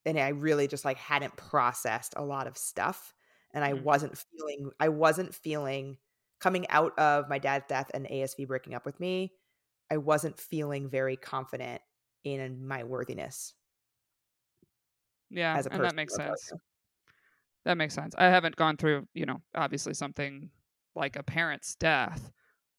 [0.05, 3.14] and I really just like hadn't processed a lot of stuff,
[3.55, 3.83] and I Mm.
[3.83, 4.71] wasn't feeling.
[4.81, 5.99] I wasn't feeling
[6.41, 9.33] coming out of my dad's death and ASV breaking up with me.
[9.91, 11.81] I wasn't feeling very confident
[12.25, 13.55] in my worthiness
[15.29, 16.53] yeah, and that makes sense.
[17.65, 18.13] That makes sense.
[18.17, 20.51] I haven't gone through, you know, obviously something
[20.95, 22.31] like a parent's death,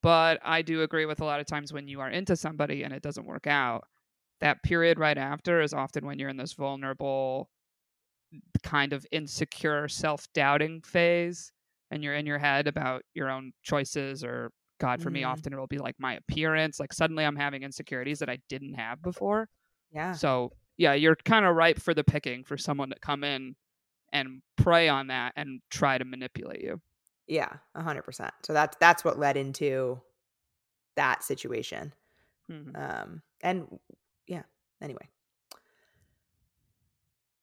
[0.03, 2.93] but I do agree with a lot of times when you are into somebody and
[2.95, 3.89] it doesn't work out,
[4.41, 7.51] that period right after is often when you're in this vulnerable,
[8.63, 11.53] kind of insecure, self doubting phase
[11.91, 15.25] and you're in your head about your own choices or God, for me, Mhm.
[15.25, 16.79] often it'll be like my appearance.
[16.81, 19.49] Like suddenly I'm having insecurities that I didn't have before.
[19.91, 20.19] Yeah.
[20.19, 23.57] So yeah, you're kind of ripe for the picking for someone to come in
[24.13, 26.81] and prey on that and try to manipulate you.
[27.27, 28.33] Yeah, a hundred percent.
[28.45, 30.01] So that's that's what led into
[30.97, 31.95] that situation.
[32.49, 32.77] Mhm.
[32.77, 33.81] Um, and
[34.27, 34.45] yeah.
[34.83, 35.09] Anyway,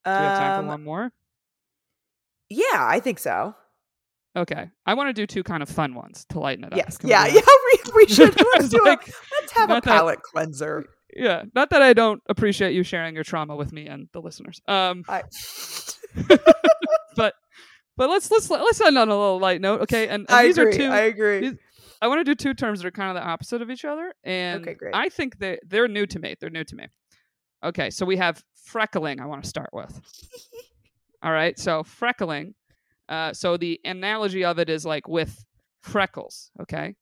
[0.05, 1.11] Do we have time Um, for one more?
[2.49, 3.55] yeah, I think so.
[4.35, 6.77] Okay, I want to do two kind of fun ones to lighten it up.
[6.77, 7.41] Yes, Can yeah, yeah.
[7.41, 10.85] We, we should let's do Like, a let's have a not that- palate cleanser.
[11.15, 14.59] yeah, not that I don't appreciate you sharing your trauma with me and the listeners.
[14.67, 15.23] Um, I,
[17.15, 17.33] but
[17.95, 20.07] but let's let's let's end on a little light note, okay?
[20.07, 20.73] And, and I these agree.
[20.73, 20.85] are two.
[20.87, 21.39] I agree.
[21.41, 21.57] these-
[22.01, 24.13] I want to do two terms that are kind of the opposite of each other,
[24.25, 24.75] and Okay.
[24.93, 26.35] I think they they're new to me.
[26.39, 26.87] They're new to me.
[27.63, 29.19] Okay, so we have freckling.
[29.21, 29.99] I want to start with.
[31.23, 32.53] All right, so freckling.
[33.09, 35.43] Uh, so the analogy of it is like with
[35.81, 36.51] freckles.
[36.61, 36.95] Okay,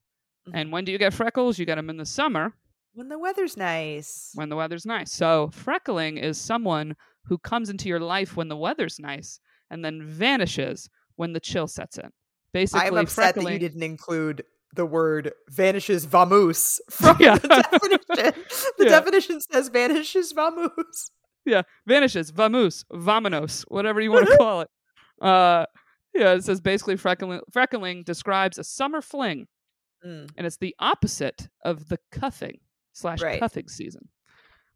[0.48, 0.52] Mhm.
[0.54, 1.58] and when do you get freckles?
[1.60, 2.54] You get them in the summer
[2.94, 4.32] when the weather's nice.
[4.36, 5.12] when the weather's nice.
[5.12, 6.96] So freckling is someone
[7.26, 9.40] who comes into your life when the weather's nice
[9.70, 12.10] and then vanishes when the chill sets in.
[12.54, 13.44] Basically, I'm upset freckling.
[13.46, 14.44] that you didn't include
[14.76, 17.38] the word vanishes vamoose from Yeah.
[17.38, 18.44] the definition.
[18.78, 18.90] The Yeah.
[18.90, 21.12] definition says vanishes vamoose.
[21.46, 24.70] Yeah, vanishes, vamoose, vamonos, whatever you want to call it.
[25.22, 25.66] Uh,
[26.14, 29.48] yeah, it says basically freckling, freckling describes a summer fling,
[30.06, 30.32] Mm.
[30.36, 32.60] and it's the opposite of the cuffing
[32.92, 33.40] slash Right.
[33.40, 34.10] cuffing season,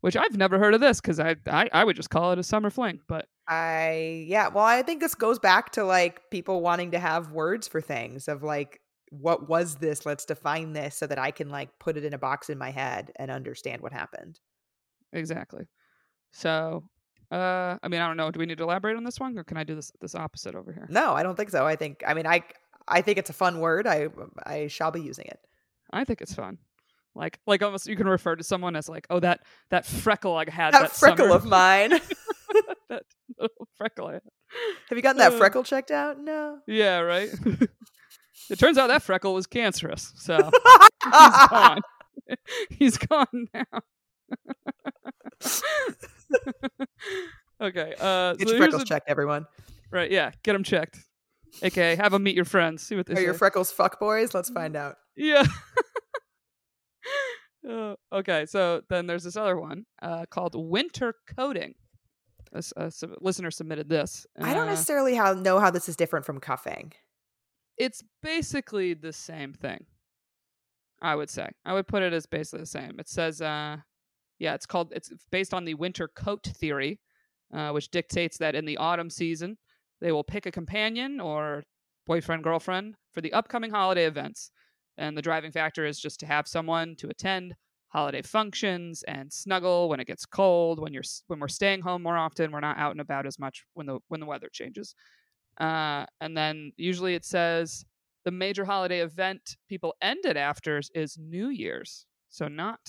[0.02, 2.44] which I've never heard of this because I, I I would just call it a
[2.44, 6.92] summer fling, but I yeah, well, I think this goes back to like people wanting
[6.92, 10.06] to have words for things of like what was this?
[10.06, 12.70] Let's define this so that I can like put it in a box in my
[12.70, 14.40] head and understand what happened.
[15.12, 15.66] exactly.
[16.38, 16.84] So,
[17.32, 18.30] uh, I mean, I don't know.
[18.30, 20.54] Do we need to elaborate on this one, or can I do this this opposite
[20.54, 20.86] over here?
[20.90, 21.66] No, I don't think so.
[21.66, 22.44] I think I mean I
[22.88, 23.88] I think it's a fun word.
[23.88, 24.10] I
[24.46, 25.40] I shall be using it.
[25.92, 26.58] I think it's fun.
[27.16, 30.44] Like, like almost you can refer to someone as like, oh, that that freckle I
[30.50, 31.36] had That, that, freckle summer.
[31.38, 31.92] of mine.
[32.90, 33.04] that
[33.40, 34.22] little freckle I had.
[34.90, 36.20] Have you gotten that Uh, freckle checked out?
[36.20, 36.60] No.
[36.68, 37.30] Yeah, right.
[38.50, 40.36] it turns out that freckle was cancerous, so
[41.04, 41.82] he's gone.
[42.70, 43.64] he's gone now.
[47.62, 47.94] okay.
[48.00, 49.46] Uh, Get so your freckles a- checked, everyone.
[49.92, 50.10] Right.
[50.12, 50.32] Yeah.
[50.44, 51.00] Get them checked.
[51.64, 51.96] Okay.
[51.96, 52.84] have them meet your friends.
[52.84, 53.24] See what they Are say.
[53.24, 54.34] your freckles fuck boys?
[54.34, 54.96] Let's find out.
[55.16, 55.46] Yeah.
[57.68, 61.74] Uh, okay, so then there's this other one uh, called winter coating.
[62.54, 62.62] A
[62.92, 64.28] sub- listener submitted this.
[64.40, 66.94] I don't Uh, necessarily how, know how this is different from cuffing.
[67.76, 69.86] It's basically the same thing.
[71.02, 71.50] I would say.
[71.66, 73.00] I would put it as basically the same.
[73.00, 73.78] It says uh,
[74.40, 74.92] Yeah, it's called.
[74.96, 77.00] It's based on the winter coat theory,
[77.54, 79.58] uh, which dictates that in the autumn season
[80.02, 81.64] they will pick a companion or
[82.06, 84.52] boyfriend girlfriend for the upcoming holiday events,
[84.98, 87.56] and the driving factor is just to have someone to attend
[87.88, 90.80] holiday functions and snuggle when it gets cold.
[90.80, 93.64] When you're when we're staying home more often, we're not out and about as much
[93.74, 94.96] when the when the weather changes.
[95.60, 97.86] Uh, and then usually it says
[98.26, 102.06] the major holiday event people end it after is New Year's.
[102.30, 102.82] So not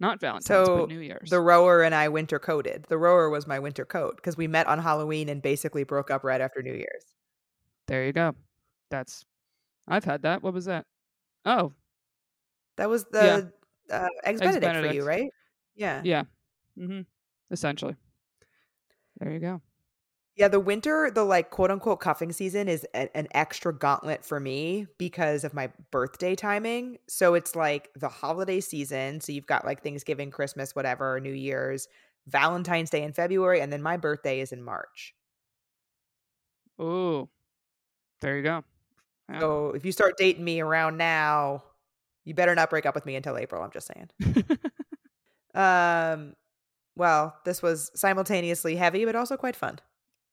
[0.00, 1.30] not Valentine's, So, but New Year's.
[1.30, 2.84] The rower and I winter coated.
[2.88, 6.22] The rower was my winter coat because we met on Halloween and basically broke up
[6.24, 7.04] right after New Year's.
[7.86, 8.34] there you go.
[8.90, 9.24] That's
[9.88, 10.42] I've had that.
[10.42, 10.84] What was that?
[11.44, 11.72] Oh,
[12.76, 13.50] That was the
[13.88, 13.96] Yeah.
[13.96, 15.30] uh, Eggs Eggs Benedict, for you, right?
[15.76, 16.00] Yeah.
[16.04, 16.24] yeah.
[16.78, 17.02] Mm-hmm.
[17.50, 17.96] Essentially.
[19.20, 19.62] There you go.
[20.36, 24.38] Yeah, the winter, the like quote unquote cuffing season is a- an extra gauntlet for
[24.38, 26.98] me because of my birthday timing.
[27.08, 29.20] So it's like the holiday season.
[29.22, 31.88] So you've got like Thanksgiving, Christmas, whatever, New Year's,
[32.26, 35.14] Valentine's Day in February, and then my birthday is in March.
[36.80, 37.28] Ooh.
[38.20, 38.64] There you go.
[39.30, 39.40] Yeah.
[39.40, 41.64] So if you start dating me around now,
[42.24, 43.62] you better not break up with me until April.
[43.62, 44.10] I'm just saying.
[45.54, 46.34] Um,
[46.96, 49.78] well, this was simultaneously heavy, but also quite fun.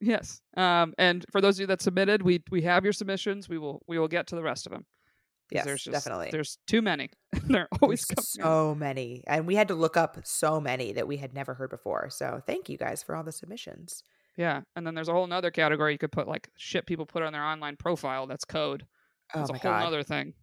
[0.04, 0.42] Yes.
[0.56, 3.50] Um, and for those of you that submitted, we we have your submissions.
[3.50, 4.86] We will we will get to the rest of them.
[5.52, 6.30] Yes, there's just, definitely.
[6.32, 7.10] There's too many.
[7.48, 11.18] there are always so many, and we had to look up so many that we
[11.18, 12.10] had never heard before.
[12.10, 14.04] So thank you guys for all the submissions.
[14.38, 17.22] Yeah, and then there's a whole nother category you could put like shit people put
[17.22, 18.26] on their online profile.
[18.26, 18.86] That's code.
[19.34, 20.34] Oh That's my a whole god, nother thing.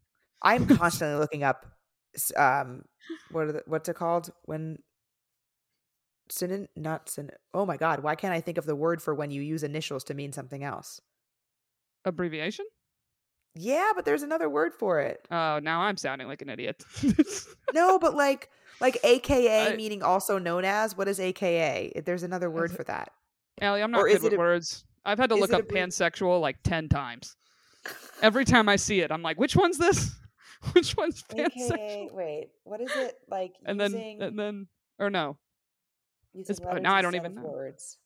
[0.42, 1.66] I'm constantly looking up,
[2.36, 2.82] um,
[3.30, 4.78] what are the, what's it called when
[6.30, 7.30] synonym not syn.
[7.54, 10.04] Oh my god, why can't I think of the word for when you use initials
[10.04, 11.00] to mean something else?
[12.04, 12.64] Abbreviation?
[13.54, 15.26] Yeah, but there's another word for it.
[15.30, 16.82] Oh, now I'm sounding like an idiot.
[17.72, 18.48] No, but like
[18.80, 20.96] like AKA I- meaning also known as.
[20.96, 22.02] What is AKA?
[22.04, 23.12] There's another word for that.
[23.60, 24.84] Allie, I'm not good with a- words.
[25.04, 27.36] I've had to look up brief- pansexual like ten times.
[28.22, 30.14] Every time I see it, I'm like, which one's this?
[30.72, 31.72] which one's pansexual?
[31.74, 33.52] AKA, wait, what is it like?
[33.64, 34.66] And then and then
[34.98, 35.38] or no.
[36.34, 37.50] Using it's- letters now I don't even of know.
[37.50, 37.98] Words.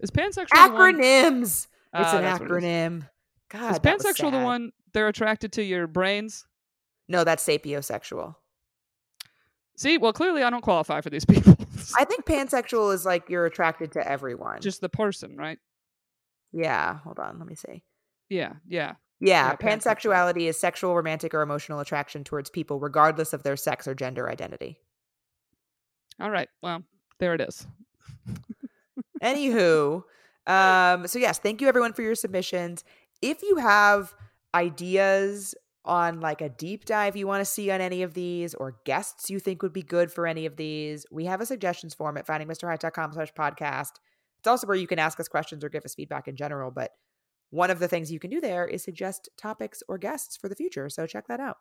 [0.00, 0.94] Is pansexual the one?
[0.96, 1.42] Acronyms.
[1.42, 2.64] It's Ah, an that's what it is.
[2.64, 3.08] acronym.
[3.50, 6.46] God, Is pansexual the one they're attracted to your brains?
[7.08, 8.36] No, that's sapiosexual.
[9.76, 11.56] See, well, clearly I don't qualify for these people.
[11.98, 14.60] I think pansexual is like you're attracted to everyone.
[14.60, 15.58] Just the person, right?
[16.52, 16.98] yeah.
[17.00, 17.82] Hold on, let me see.
[18.28, 18.94] Yeah, yeah.
[19.22, 20.12] Yeah, Yeah, pansexual.
[20.12, 24.30] pansexuality is sexual, romantic, or emotional attraction towards people, regardless of their sex or gender
[24.30, 24.80] identity.
[26.20, 26.48] All right.
[26.62, 26.84] Well,
[27.20, 27.66] there it is.
[29.22, 30.02] Anywho,
[30.46, 32.84] um, so yes, thank you everyone for your submissions.
[33.22, 34.14] If you have
[34.54, 35.54] ideas
[35.84, 39.30] on like a deep dive you want to see on any of these or guests
[39.30, 42.26] you think would be good for any of these, we have a suggestions form at
[42.26, 43.92] findingmrheight.com slash podcast.
[44.38, 46.90] It's also where you can ask us questions or give us feedback in general, but
[47.50, 50.54] one of the things you can do there is suggest topics or guests for the
[50.54, 50.88] future.
[50.88, 51.56] So check that out.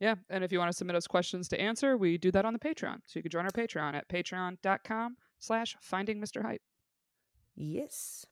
[0.00, 0.14] Yeah.
[0.30, 2.58] And if you want to submit us questions to answer, we do that on the
[2.58, 2.98] Patreon.
[3.06, 6.42] So you can join our Patreon at patreon.com slash finding Mr.
[6.42, 6.60] Height.
[7.54, 8.26] Yes.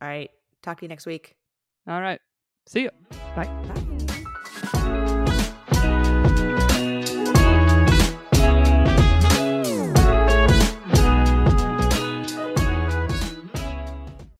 [0.00, 0.30] All right.
[0.62, 1.34] Talk to you next week.
[1.88, 2.20] All right.
[2.66, 2.90] See you.
[3.34, 3.46] Bye.
[3.46, 3.81] Bye.